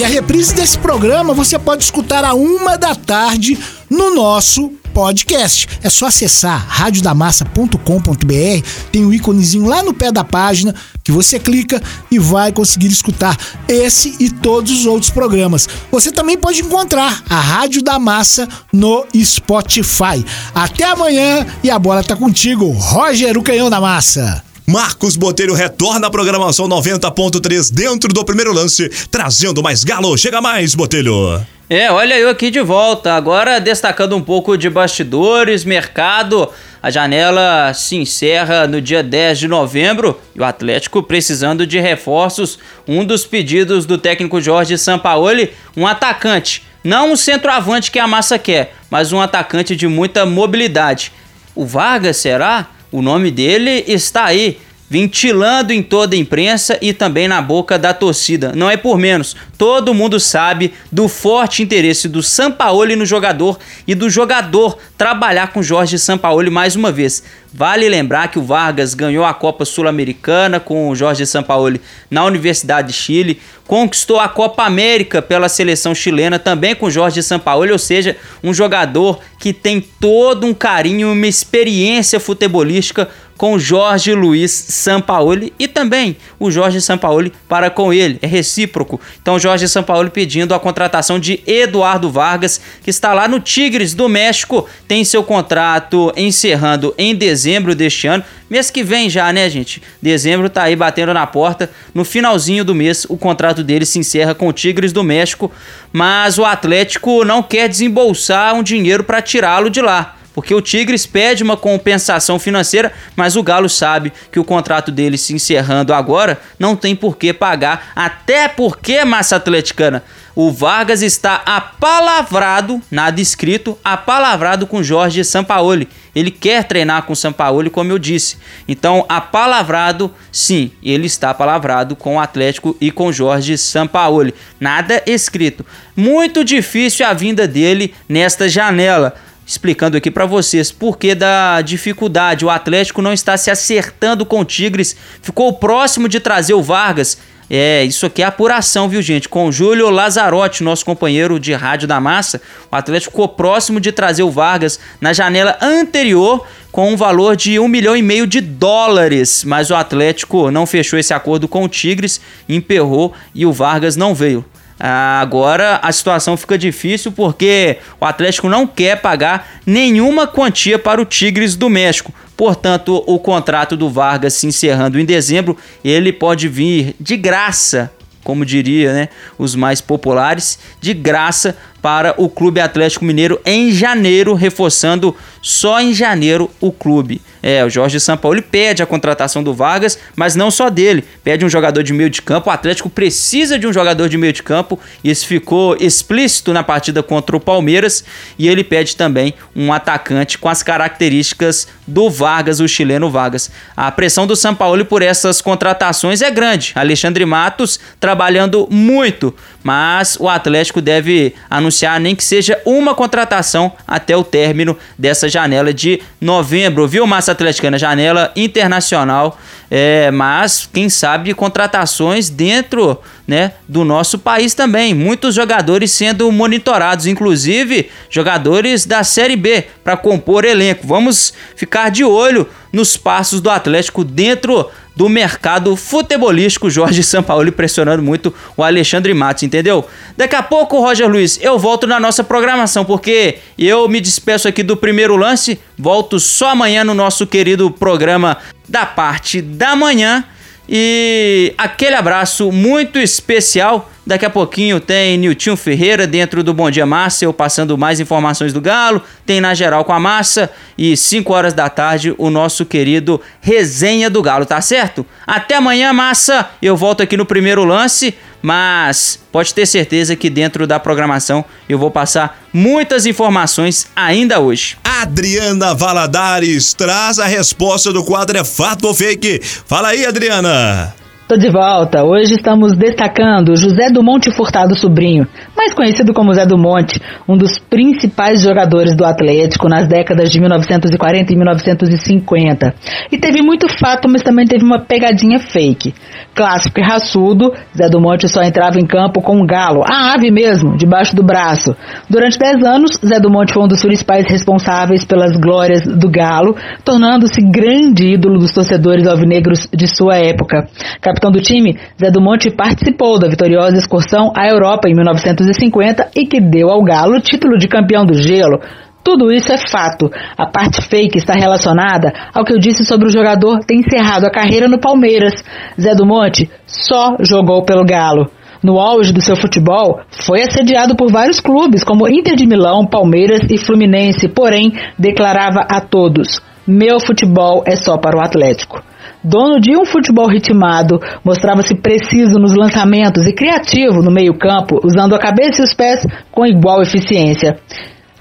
E 0.00 0.04
a 0.04 0.08
reprise 0.08 0.54
desse 0.54 0.78
programa 0.78 1.34
você 1.34 1.58
pode 1.58 1.84
escutar 1.84 2.24
a 2.24 2.32
uma 2.32 2.78
da 2.78 2.94
tarde 2.94 3.58
no 3.90 4.14
nosso 4.14 4.70
podcast. 4.94 5.68
É 5.82 5.90
só 5.90 6.06
acessar 6.06 6.66
radiodamassa.com.br, 6.66 8.66
tem 8.90 9.04
o 9.04 9.08
um 9.08 9.12
íconezinho 9.12 9.66
lá 9.66 9.82
no 9.82 9.92
pé 9.92 10.10
da 10.10 10.24
página 10.24 10.74
que 11.04 11.12
você 11.12 11.38
clica 11.38 11.82
e 12.10 12.18
vai 12.18 12.50
conseguir 12.50 12.86
escutar 12.86 13.36
esse 13.68 14.16
e 14.18 14.30
todos 14.30 14.72
os 14.72 14.86
outros 14.86 15.10
programas. 15.10 15.68
Você 15.92 16.10
também 16.10 16.38
pode 16.38 16.62
encontrar 16.62 17.22
a 17.28 17.38
Rádio 17.38 17.82
da 17.82 17.98
Massa 17.98 18.48
no 18.72 19.04
Spotify. 19.14 20.24
Até 20.54 20.84
amanhã 20.84 21.46
e 21.62 21.70
a 21.70 21.78
bola 21.78 22.02
tá 22.02 22.16
contigo, 22.16 22.70
Roger, 22.70 23.36
o 23.36 23.42
canhão 23.42 23.68
da 23.68 23.82
massa. 23.82 24.42
Marcos 24.70 25.16
Botelho 25.16 25.52
retorna 25.52 26.06
à 26.06 26.10
programação 26.10 26.68
90.3 26.68 27.74
dentro 27.74 28.12
do 28.12 28.24
primeiro 28.24 28.52
lance, 28.52 28.88
trazendo 29.10 29.64
mais 29.64 29.82
galo. 29.82 30.16
Chega 30.16 30.40
mais, 30.40 30.76
Botelho. 30.76 31.44
É, 31.68 31.90
olha 31.90 32.16
eu 32.16 32.28
aqui 32.28 32.52
de 32.52 32.60
volta. 32.60 33.14
Agora 33.14 33.60
destacando 33.60 34.14
um 34.14 34.22
pouco 34.22 34.56
de 34.56 34.70
bastidores, 34.70 35.64
mercado. 35.64 36.48
A 36.80 36.88
janela 36.88 37.74
se 37.74 37.96
encerra 37.96 38.68
no 38.68 38.80
dia 38.80 39.02
10 39.02 39.40
de 39.40 39.48
novembro 39.48 40.16
e 40.36 40.40
o 40.40 40.44
Atlético 40.44 41.02
precisando 41.02 41.66
de 41.66 41.80
reforços. 41.80 42.56
Um 42.86 43.04
dos 43.04 43.26
pedidos 43.26 43.84
do 43.84 43.98
técnico 43.98 44.40
Jorge 44.40 44.78
Sampaoli, 44.78 45.52
um 45.76 45.84
atacante. 45.84 46.62
Não 46.84 47.10
um 47.10 47.16
centroavante 47.16 47.90
que 47.90 47.98
a 47.98 48.06
massa 48.06 48.38
quer, 48.38 48.76
mas 48.88 49.12
um 49.12 49.20
atacante 49.20 49.74
de 49.74 49.88
muita 49.88 50.24
mobilidade. 50.24 51.12
O 51.56 51.66
Vargas 51.66 52.18
será? 52.18 52.68
O 52.92 53.00
nome 53.02 53.30
dele 53.30 53.84
está 53.86 54.24
aí, 54.24 54.58
ventilando 54.88 55.72
em 55.72 55.82
toda 55.82 56.16
a 56.16 56.18
imprensa 56.18 56.78
e 56.82 56.92
também 56.92 57.28
na 57.28 57.40
boca 57.40 57.78
da 57.78 57.94
torcida. 57.94 58.52
Não 58.54 58.68
é 58.68 58.76
por 58.76 58.98
menos, 58.98 59.36
todo 59.60 59.92
mundo 59.92 60.18
sabe 60.18 60.72
do 60.90 61.06
forte 61.06 61.62
interesse 61.62 62.08
do 62.08 62.22
Sampaoli 62.22 62.96
no 62.96 63.04
jogador 63.04 63.58
e 63.86 63.94
do 63.94 64.08
jogador 64.08 64.78
trabalhar 64.96 65.52
com 65.52 65.62
Jorge 65.62 65.98
Sampaoli 65.98 66.48
mais 66.48 66.76
uma 66.76 66.90
vez. 66.90 67.22
Vale 67.52 67.86
lembrar 67.86 68.28
que 68.28 68.38
o 68.38 68.42
Vargas 68.42 68.94
ganhou 68.94 69.22
a 69.22 69.34
Copa 69.34 69.66
Sul-Americana 69.66 70.58
com 70.58 70.88
o 70.88 70.96
Jorge 70.96 71.26
Sampaoli 71.26 71.78
na 72.10 72.24
Universidade 72.24 72.88
de 72.88 72.94
Chile, 72.94 73.38
conquistou 73.66 74.18
a 74.18 74.30
Copa 74.30 74.62
América 74.62 75.20
pela 75.20 75.46
seleção 75.46 75.94
chilena 75.94 76.38
também 76.38 76.74
com 76.74 76.88
Jorge 76.88 77.22
Sampaoli, 77.22 77.70
ou 77.70 77.78
seja, 77.78 78.16
um 78.42 78.54
jogador 78.54 79.18
que 79.38 79.52
tem 79.52 79.78
todo 80.00 80.46
um 80.46 80.54
carinho, 80.54 81.12
uma 81.12 81.26
experiência 81.26 82.18
futebolística 82.18 83.10
com 83.40 83.58
Jorge 83.58 84.12
Luiz 84.12 84.50
Sampaoli 84.50 85.50
e 85.58 85.66
também 85.66 86.14
o 86.38 86.50
Jorge 86.50 86.78
Sampaoli 86.78 87.32
para 87.48 87.70
com 87.70 87.90
ele. 87.90 88.18
É 88.20 88.26
recíproco. 88.26 89.00
Então 89.22 89.38
Jorge 89.50 89.68
Sampaoli 89.68 90.10
pedindo 90.10 90.54
a 90.54 90.60
contratação 90.60 91.18
de 91.18 91.42
Eduardo 91.44 92.08
Vargas, 92.08 92.60
que 92.84 92.90
está 92.90 93.12
lá 93.12 93.26
no 93.26 93.40
Tigres 93.40 93.94
do 93.94 94.08
México, 94.08 94.68
tem 94.86 95.04
seu 95.04 95.24
contrato 95.24 96.12
encerrando 96.16 96.94
em 96.96 97.16
dezembro 97.16 97.74
deste 97.74 98.06
ano. 98.06 98.22
Mês 98.48 98.70
que 98.70 98.84
vem 98.84 99.10
já, 99.10 99.32
né, 99.32 99.50
gente? 99.50 99.82
Dezembro 100.00 100.48
tá 100.48 100.62
aí 100.62 100.76
batendo 100.76 101.12
na 101.12 101.26
porta. 101.26 101.68
No 101.92 102.04
finalzinho 102.04 102.64
do 102.64 102.76
mês, 102.76 103.04
o 103.08 103.16
contrato 103.16 103.64
dele 103.64 103.84
se 103.84 103.98
encerra 103.98 104.36
com 104.36 104.46
o 104.46 104.52
Tigres 104.52 104.92
do 104.92 105.02
México, 105.02 105.50
mas 105.92 106.38
o 106.38 106.44
Atlético 106.44 107.24
não 107.24 107.42
quer 107.42 107.68
desembolsar 107.68 108.54
um 108.54 108.62
dinheiro 108.62 109.02
para 109.02 109.20
tirá-lo 109.20 109.68
de 109.68 109.80
lá 109.80 110.19
porque 110.34 110.54
o 110.54 110.60
Tigres 110.60 111.06
pede 111.06 111.42
uma 111.42 111.56
compensação 111.56 112.38
financeira, 112.38 112.92
mas 113.16 113.36
o 113.36 113.42
Galo 113.42 113.68
sabe 113.68 114.12
que 114.30 114.38
o 114.38 114.44
contrato 114.44 114.90
dele 114.90 115.18
se 115.18 115.34
encerrando 115.34 115.92
agora 115.92 116.40
não 116.58 116.76
tem 116.76 116.94
por 116.94 117.16
que 117.16 117.32
pagar, 117.32 117.92
até 117.94 118.48
porque, 118.48 119.04
massa 119.04 119.36
atleticana, 119.36 120.02
o 120.34 120.50
Vargas 120.50 121.02
está 121.02 121.42
apalavrado, 121.44 122.80
nada 122.90 123.20
escrito, 123.20 123.76
apalavrado 123.84 124.66
com 124.66 124.82
Jorge 124.82 125.24
Sampaoli. 125.24 125.88
Ele 126.14 126.30
quer 126.30 126.64
treinar 126.64 127.02
com 127.02 127.14
Sampaoli, 127.14 127.68
como 127.68 127.92
eu 127.92 127.98
disse. 127.98 128.38
Então, 128.66 129.04
apalavrado, 129.08 130.12
sim, 130.30 130.70
ele 130.82 131.06
está 131.06 131.30
apalavrado 131.30 131.94
com 131.94 132.16
o 132.16 132.20
Atlético 132.20 132.76
e 132.80 132.90
com 132.90 133.12
Jorge 133.12 133.58
Sampaoli. 133.58 134.34
Nada 134.58 135.02
escrito. 135.06 135.66
Muito 135.96 136.44
difícil 136.44 137.06
a 137.06 137.12
vinda 137.12 137.46
dele 137.46 137.94
nesta 138.08 138.48
janela 138.48 139.14
explicando 139.50 139.96
aqui 139.96 140.12
para 140.12 140.26
vocês 140.26 140.70
por 140.70 140.96
que 140.96 141.12
da 141.12 141.60
dificuldade. 141.60 142.44
O 142.44 142.50
Atlético 142.50 143.02
não 143.02 143.12
está 143.12 143.36
se 143.36 143.50
acertando 143.50 144.24
com 144.24 144.38
o 144.38 144.44
Tigres, 144.44 144.94
ficou 145.20 145.52
próximo 145.54 146.08
de 146.08 146.20
trazer 146.20 146.54
o 146.54 146.62
Vargas. 146.62 147.18
É, 147.50 147.82
isso 147.82 148.06
aqui 148.06 148.22
é 148.22 148.26
apuração, 148.26 148.88
viu, 148.88 149.02
gente? 149.02 149.28
Com 149.28 149.48
o 149.48 149.52
Júlio 149.52 149.90
Lazarotti, 149.90 150.62
nosso 150.62 150.84
companheiro 150.84 151.40
de 151.40 151.52
rádio 151.52 151.88
da 151.88 151.98
massa, 151.98 152.40
o 152.70 152.76
Atlético 152.76 153.10
ficou 153.10 153.26
próximo 153.26 153.80
de 153.80 153.90
trazer 153.90 154.22
o 154.22 154.30
Vargas 154.30 154.78
na 155.00 155.12
janela 155.12 155.58
anterior 155.60 156.46
com 156.70 156.92
um 156.92 156.96
valor 156.96 157.34
de 157.34 157.58
um 157.58 157.66
milhão 157.66 157.96
e 157.96 158.02
meio 158.02 158.28
de 158.28 158.40
dólares, 158.40 159.42
mas 159.42 159.68
o 159.68 159.74
Atlético 159.74 160.52
não 160.52 160.64
fechou 160.64 160.96
esse 160.96 161.12
acordo 161.12 161.48
com 161.48 161.64
o 161.64 161.68
Tigres, 161.68 162.20
emperrou 162.48 163.12
e 163.34 163.44
o 163.44 163.52
Vargas 163.52 163.96
não 163.96 164.14
veio. 164.14 164.44
Agora 164.82 165.78
a 165.82 165.92
situação 165.92 166.38
fica 166.38 166.56
difícil 166.56 167.12
porque 167.12 167.76
o 168.00 168.04
Atlético 168.06 168.48
não 168.48 168.66
quer 168.66 168.98
pagar 169.00 169.60
nenhuma 169.66 170.26
quantia 170.26 170.78
para 170.78 171.02
o 171.02 171.04
Tigres 171.04 171.54
do 171.54 171.68
México. 171.68 172.14
Portanto, 172.34 173.04
o 173.06 173.18
contrato 173.18 173.76
do 173.76 173.90
Vargas 173.90 174.32
se 174.32 174.46
encerrando 174.46 174.98
em 174.98 175.04
dezembro, 175.04 175.54
ele 175.84 176.10
pode 176.10 176.48
vir 176.48 176.96
de 176.98 177.14
graça 177.18 177.92
como 178.22 178.44
diria, 178.44 178.92
né, 178.92 179.08
os 179.38 179.54
mais 179.54 179.80
populares, 179.80 180.58
de 180.80 180.92
graça 180.92 181.56
para 181.80 182.14
o 182.16 182.28
Clube 182.28 182.60
Atlético 182.60 183.04
Mineiro 183.04 183.40
em 183.44 183.70
janeiro, 183.72 184.34
reforçando 184.34 185.14
só 185.42 185.80
em 185.80 185.92
janeiro 185.92 186.50
o 186.60 186.70
clube. 186.70 187.20
É, 187.42 187.64
o 187.64 187.70
Jorge 187.70 187.98
Sampaoli 187.98 188.42
pede 188.42 188.82
a 188.82 188.86
contratação 188.86 189.42
do 189.42 189.54
Vargas, 189.54 189.98
mas 190.14 190.36
não 190.36 190.50
só 190.50 190.68
dele. 190.68 191.04
Pede 191.24 191.44
um 191.44 191.48
jogador 191.48 191.82
de 191.82 191.92
meio 191.92 192.10
de 192.10 192.20
campo. 192.20 192.50
O 192.50 192.52
Atlético 192.52 192.90
precisa 192.90 193.58
de 193.58 193.66
um 193.66 193.72
jogador 193.72 194.08
de 194.08 194.18
meio 194.18 194.32
de 194.32 194.42
campo. 194.42 194.78
Isso 195.02 195.26
ficou 195.26 195.76
explícito 195.80 196.52
na 196.52 196.62
partida 196.62 197.02
contra 197.02 197.36
o 197.36 197.40
Palmeiras. 197.40 198.04
E 198.38 198.46
ele 198.46 198.62
pede 198.62 198.96
também 198.96 199.34
um 199.56 199.72
atacante 199.72 200.36
com 200.36 200.48
as 200.48 200.62
características 200.62 201.66
do 201.86 202.10
Vargas, 202.10 202.60
o 202.60 202.68
chileno 202.68 203.10
Vargas. 203.10 203.50
A 203.76 203.90
pressão 203.90 204.26
do 204.26 204.36
Sampaoli 204.36 204.84
por 204.84 205.00
essas 205.00 205.40
contratações 205.40 206.20
é 206.20 206.30
grande. 206.30 206.72
Alexandre 206.74 207.24
Matos 207.24 207.80
trabalhando 207.98 208.68
muito, 208.70 209.34
mas 209.62 210.16
o 210.20 210.28
Atlético 210.28 210.82
deve 210.82 211.34
anunciar 211.48 211.69
nem 212.00 212.14
que 212.14 212.24
seja 212.24 212.60
uma 212.64 212.94
contratação 212.94 213.72
até 213.86 214.16
o 214.16 214.24
término 214.24 214.76
dessa 214.98 215.28
janela 215.28 215.72
de 215.72 216.00
novembro, 216.20 216.86
viu, 216.86 217.06
Massa 217.06 217.32
Atleticana? 217.32 217.78
Janela 217.78 218.32
internacional, 218.34 219.38
é, 219.70 220.10
mas 220.10 220.68
quem 220.72 220.88
sabe 220.88 221.34
contratações 221.34 222.28
dentro 222.28 222.98
né, 223.30 223.52
do 223.68 223.84
nosso 223.84 224.18
país 224.18 224.54
também. 224.54 224.92
Muitos 224.92 225.36
jogadores 225.36 225.92
sendo 225.92 226.30
monitorados, 226.32 227.06
inclusive 227.06 227.88
jogadores 228.10 228.84
da 228.84 229.04
Série 229.04 229.36
B 229.36 229.66
para 229.84 229.96
compor 229.96 230.44
elenco. 230.44 230.84
Vamos 230.84 231.32
ficar 231.54 231.92
de 231.92 232.02
olho 232.02 232.48
nos 232.72 232.96
passos 232.96 233.40
do 233.40 233.48
Atlético 233.48 234.02
dentro 234.02 234.68
do 234.96 235.08
mercado 235.08 235.76
futebolístico. 235.76 236.68
Jorge 236.68 237.04
Sampaoli 237.04 237.52
pressionando 237.52 238.02
muito 238.02 238.34
o 238.56 238.64
Alexandre 238.64 239.14
Matos, 239.14 239.44
entendeu? 239.44 239.86
Daqui 240.16 240.34
a 240.34 240.42
pouco, 240.42 240.80
Roger 240.80 241.08
Luiz, 241.08 241.38
eu 241.40 241.56
volto 241.56 241.86
na 241.86 242.00
nossa 242.00 242.24
programação, 242.24 242.84
porque 242.84 243.38
eu 243.56 243.88
me 243.88 244.00
despeço 244.00 244.48
aqui 244.48 244.64
do 244.64 244.76
primeiro 244.76 245.14
lance, 245.14 245.60
volto 245.78 246.18
só 246.18 246.48
amanhã 246.48 246.82
no 246.82 246.94
nosso 246.94 247.28
querido 247.28 247.70
programa 247.70 248.38
da 248.68 248.84
parte 248.84 249.40
da 249.40 249.76
manhã. 249.76 250.24
E 250.72 251.52
aquele 251.58 251.96
abraço 251.96 252.52
muito 252.52 252.96
especial. 252.96 253.90
Daqui 254.06 254.24
a 254.24 254.30
pouquinho 254.30 254.78
tem 254.78 255.18
Nilton 255.18 255.56
Ferreira 255.56 256.06
dentro 256.06 256.44
do 256.44 256.54
Bom 256.54 256.70
Dia 256.70 256.86
Massa, 256.86 257.24
eu 257.24 257.32
passando 257.32 257.76
mais 257.76 257.98
informações 257.98 258.52
do 258.52 258.60
Galo. 258.60 259.02
Tem 259.26 259.40
na 259.40 259.52
geral 259.52 259.84
com 259.84 259.92
a 259.92 259.98
Massa. 259.98 260.48
E 260.78 260.96
5 260.96 261.32
horas 261.32 261.54
da 261.54 261.68
tarde, 261.68 262.14
o 262.16 262.30
nosso 262.30 262.64
querido 262.64 263.20
Resenha 263.40 264.08
do 264.08 264.22
Galo, 264.22 264.46
tá 264.46 264.60
certo? 264.60 265.04
Até 265.26 265.56
amanhã, 265.56 265.92
Massa. 265.92 266.48
Eu 266.62 266.76
volto 266.76 267.02
aqui 267.02 267.16
no 267.16 267.26
primeiro 267.26 267.64
lance 267.64 268.14
mas 268.42 269.20
pode 269.30 269.54
ter 269.54 269.66
certeza 269.66 270.16
que 270.16 270.30
dentro 270.30 270.66
da 270.66 270.78
programação 270.78 271.44
eu 271.68 271.78
vou 271.78 271.90
passar 271.90 272.40
muitas 272.52 273.06
informações 273.06 273.86
ainda 273.94 274.40
hoje. 274.40 274.76
Adriana 274.84 275.74
Valadares 275.74 276.74
traz 276.74 277.18
a 277.18 277.26
resposta 277.26 277.92
do 277.92 278.04
quadro 278.04 278.38
É 278.38 278.44
Fato 278.44 278.86
ou 278.86 278.94
Fake. 278.94 279.40
Fala 279.42 279.88
aí, 279.88 280.04
Adriana. 280.04 280.94
Tô 281.30 281.36
de 281.36 281.48
volta. 281.48 282.02
Hoje 282.02 282.34
estamos 282.34 282.76
destacando 282.76 283.54
José 283.54 283.88
do 283.88 284.02
Monte 284.02 284.32
Furtado 284.32 284.76
Sobrinho, 284.76 285.28
mais 285.56 285.72
conhecido 285.72 286.12
como 286.12 286.34
Zé 286.34 286.44
do 286.44 286.58
Monte, 286.58 287.00
um 287.28 287.36
dos 287.36 287.56
principais 287.56 288.42
jogadores 288.42 288.96
do 288.96 289.04
Atlético 289.04 289.68
nas 289.68 289.86
décadas 289.86 290.28
de 290.28 290.40
1940 290.40 291.32
e 291.32 291.36
1950. 291.36 292.74
E 293.12 293.16
teve 293.16 293.42
muito 293.42 293.68
fato, 293.78 294.08
mas 294.08 294.22
também 294.22 294.44
teve 294.44 294.64
uma 294.64 294.80
pegadinha 294.80 295.38
fake. 295.38 295.94
Clássico 296.34 296.80
e 296.80 296.82
raçudo, 296.82 297.52
Zé 297.76 297.88
do 297.88 298.00
Monte 298.00 298.28
só 298.28 298.42
entrava 298.42 298.78
em 298.78 298.86
campo 298.86 299.20
com 299.20 299.36
um 299.36 299.46
galo, 299.46 299.82
a 299.84 300.14
ave 300.14 300.30
mesmo, 300.30 300.76
debaixo 300.76 301.14
do 301.14 301.22
braço. 301.22 301.74
Durante 302.08 302.38
10 302.38 302.64
anos, 302.64 302.90
Zé 303.04 303.18
do 303.18 303.30
Monte 303.30 303.52
foi 303.52 303.62
um 303.62 303.68
dos 303.68 303.82
principais 303.82 304.26
responsáveis 304.28 305.04
pelas 305.04 305.36
glórias 305.36 305.82
do 305.82 306.10
galo, 306.10 306.56
tornando-se 306.84 307.40
grande 307.40 308.14
ídolo 308.14 308.38
dos 308.38 308.52
torcedores 308.52 309.06
alvinegros 309.06 309.68
de 309.72 309.86
sua 309.86 310.16
época 310.16 310.68
capitão 311.00 311.30
do 311.30 311.40
time, 311.40 311.78
Zé 311.98 312.10
do 312.10 312.20
Monte 312.20 312.50
participou 312.50 313.18
da 313.18 313.28
vitoriosa 313.28 313.76
excursão 313.76 314.32
à 314.36 314.48
Europa 314.48 314.88
em 314.88 314.94
1950 314.94 316.10
e 316.14 316.26
que 316.26 316.40
deu 316.40 316.70
ao 316.70 316.82
Galo 316.82 317.16
o 317.16 317.20
título 317.20 317.58
de 317.58 317.68
campeão 317.68 318.04
do 318.04 318.14
gelo. 318.14 318.60
Tudo 319.02 319.32
isso 319.32 319.52
é 319.52 319.56
fato. 319.56 320.10
A 320.36 320.46
parte 320.46 320.82
fake 320.82 321.18
está 321.18 321.32
relacionada 321.32 322.12
ao 322.34 322.44
que 322.44 322.52
eu 322.52 322.58
disse 322.58 322.84
sobre 322.84 323.06
o 323.06 323.10
jogador 323.10 323.60
ter 323.60 323.74
encerrado 323.74 324.26
a 324.26 324.30
carreira 324.30 324.68
no 324.68 324.78
Palmeiras. 324.78 325.32
Zé 325.80 325.94
do 325.94 326.06
Monte 326.06 326.50
só 326.66 327.16
jogou 327.20 327.64
pelo 327.64 327.84
Galo. 327.84 328.30
No 328.62 328.78
auge 328.78 329.10
do 329.10 329.22
seu 329.22 329.36
futebol, 329.36 330.00
foi 330.10 330.42
assediado 330.42 330.94
por 330.94 331.10
vários 331.10 331.40
clubes, 331.40 331.82
como 331.82 332.06
Inter 332.06 332.36
de 332.36 332.46
Milão, 332.46 332.86
Palmeiras 332.86 333.40
e 333.50 333.56
Fluminense, 333.56 334.28
porém 334.28 334.74
declarava 334.98 335.60
a 335.60 335.80
todos: 335.80 336.42
meu 336.66 337.00
futebol 337.00 337.64
é 337.66 337.74
só 337.76 337.96
para 337.96 338.18
o 338.18 338.20
Atlético. 338.20 338.82
Dono 339.24 339.60
de 339.60 339.76
um 339.76 339.84
futebol 339.84 340.28
ritmado, 340.28 341.00
mostrava-se 341.24 341.74
preciso 341.74 342.38
nos 342.38 342.54
lançamentos 342.54 343.26
e 343.26 343.34
criativo 343.34 344.02
no 344.02 344.10
meio-campo, 344.10 344.78
usando 344.84 345.14
a 345.14 345.18
cabeça 345.18 345.60
e 345.60 345.64
os 345.64 345.74
pés 345.74 346.06
com 346.30 346.46
igual 346.46 346.82
eficiência 346.82 347.58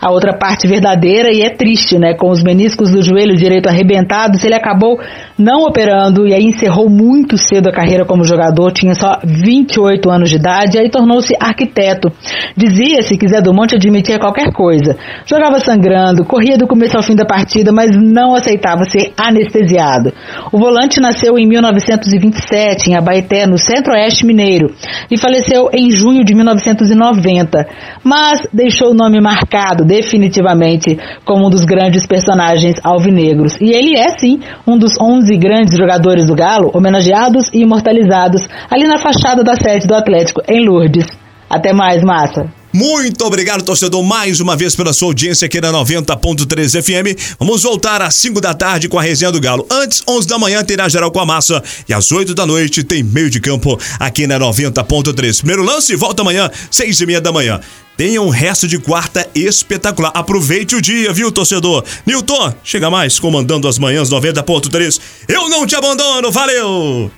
a 0.02 0.12
outra 0.12 0.38
parte 0.38 0.68
verdadeira 0.68 1.32
e 1.32 1.42
é 1.42 1.50
triste, 1.50 2.00
né? 2.00 2.14
Com 2.14 2.30
os 2.30 2.42
meniscos 2.42 2.90
do 2.90 3.02
joelho 3.02 3.36
direito 3.36 3.68
arrebentados, 3.68 4.44
ele 4.44 4.56
acabou 4.56 5.00
não 5.38 5.64
operando 5.64 6.28
e 6.28 6.34
aí 6.34 6.44
encerrou 6.44 6.90
muito 6.90 7.38
cedo 7.38 7.68
a 7.68 7.72
carreira 7.72 8.06
como 8.06 8.24
jogador, 8.24 8.72
tinha 8.72 8.94
só 8.94 9.20
28 9.24 10.10
anos 10.10 10.30
de 10.30 10.38
idade, 10.38 10.78
e 10.78 10.80
aí 10.80 10.90
tornou-se 10.90 11.36
arquiteto. 11.40 12.12
Dizia-se 12.56 13.18
que 13.18 13.28
Zé 13.28 13.42
do 13.42 13.54
Monte 13.54 13.76
admitia 13.76 14.20
qualquer 14.20 14.52
coisa. 14.54 14.98
Jogava 15.26 15.60
sangrando, 15.60 16.24
corria 16.24 16.58
do 16.58 16.68
começo 16.68 16.96
ao 16.96 17.04
fim 17.04 17.16
da 17.16 17.26
partida, 17.26 17.72
mas 17.72 17.92
não 17.92 18.34
aceitava 18.34 18.86
ser 18.86 19.12
anestesiado. 19.18 20.14
O 20.52 20.58
volante 20.58 21.02
nasceu 21.02 21.38
em 21.38 21.48
1927 21.48 22.92
em 22.92 22.96
Abaeté, 22.96 23.46
no 23.46 23.58
centro-oeste 23.58 24.26
mineiro, 24.26 24.74
e 25.12 25.18
faleceu 25.18 25.70
em 25.74 25.90
junho 25.90 26.24
de 26.24 26.34
1990, 26.34 27.68
mas 28.04 28.42
deixou 28.54 28.92
o 28.92 28.94
nome 28.94 29.20
marcado 29.20 29.89
definitivamente 29.90 31.00
como 31.26 31.48
um 31.48 31.50
dos 31.50 31.66
grandes 31.66 32.06
personagens 32.06 32.80
alvinegros. 32.84 33.58
E 33.60 33.72
ele 33.72 33.98
é, 33.98 34.10
sim, 34.20 34.40
um 34.68 34.78
dos 34.78 34.94
11 35.02 35.36
grandes 35.38 35.76
jogadores 35.76 36.28
do 36.28 36.36
Galo, 36.36 36.70
homenageados 36.76 37.50
e 37.52 37.62
imortalizados 37.62 38.48
ali 38.70 38.86
na 38.86 39.00
fachada 39.00 39.44
da 39.44 39.56
sede 39.56 39.88
do 39.88 39.96
Atlético, 39.96 40.44
em 40.48 40.64
Lourdes. 40.64 41.08
Até 41.50 41.74
mais, 41.74 42.04
massa! 42.04 42.59
Muito 42.80 43.26
obrigado, 43.26 43.62
torcedor, 43.62 44.02
mais 44.02 44.40
uma 44.40 44.56
vez 44.56 44.74
pela 44.74 44.94
sua 44.94 45.10
audiência 45.10 45.48
aqui 45.48 45.60
na 45.60 45.70
90.3 45.70 46.82
FM. 46.82 47.36
Vamos 47.38 47.64
voltar 47.64 48.02
às 48.02 48.16
5 48.16 48.40
da 48.40 48.54
tarde 48.54 48.88
com 48.88 48.98
a 48.98 49.02
resenha 49.02 49.34
do 49.34 49.42
Galo. 49.42 49.68
Antes, 49.70 50.02
11 50.08 50.26
da 50.26 50.40
manhã, 50.40 50.64
terá 50.64 50.88
geral 50.88 51.12
com 51.12 51.20
a 51.20 51.26
massa. 51.26 51.62
E 51.90 51.94
às 51.94 52.10
8 52.10 52.34
da 52.34 52.46
noite 52.46 52.82
tem 52.82 53.04
meio 53.04 53.30
de 53.30 53.42
campo 53.42 53.78
aqui 54.00 54.26
na 54.26 54.40
90.3. 54.40 55.40
Primeiro 55.40 55.62
lance, 55.62 55.94
volta 55.98 56.22
amanhã, 56.22 56.50
6 56.72 57.02
e 57.02 57.06
meia 57.06 57.20
da 57.20 57.34
manhã. 57.34 57.60
Tenha 57.98 58.22
um 58.22 58.30
resto 58.30 58.66
de 58.66 58.80
quarta 58.80 59.30
espetacular. 59.36 60.14
Aproveite 60.16 60.78
o 60.78 60.82
dia, 60.82 61.12
viu, 61.12 61.34
torcedor? 61.34 61.84
Nilton, 62.06 62.54
chega 62.64 62.90
mais 62.90 63.20
comandando 63.20 63.68
as 63.68 63.78
manhãs 63.78 64.10
90.3. 64.10 65.02
Eu 65.28 65.50
não 65.50 65.68
te 65.68 65.76
abandono, 65.76 66.32
valeu! 66.32 67.12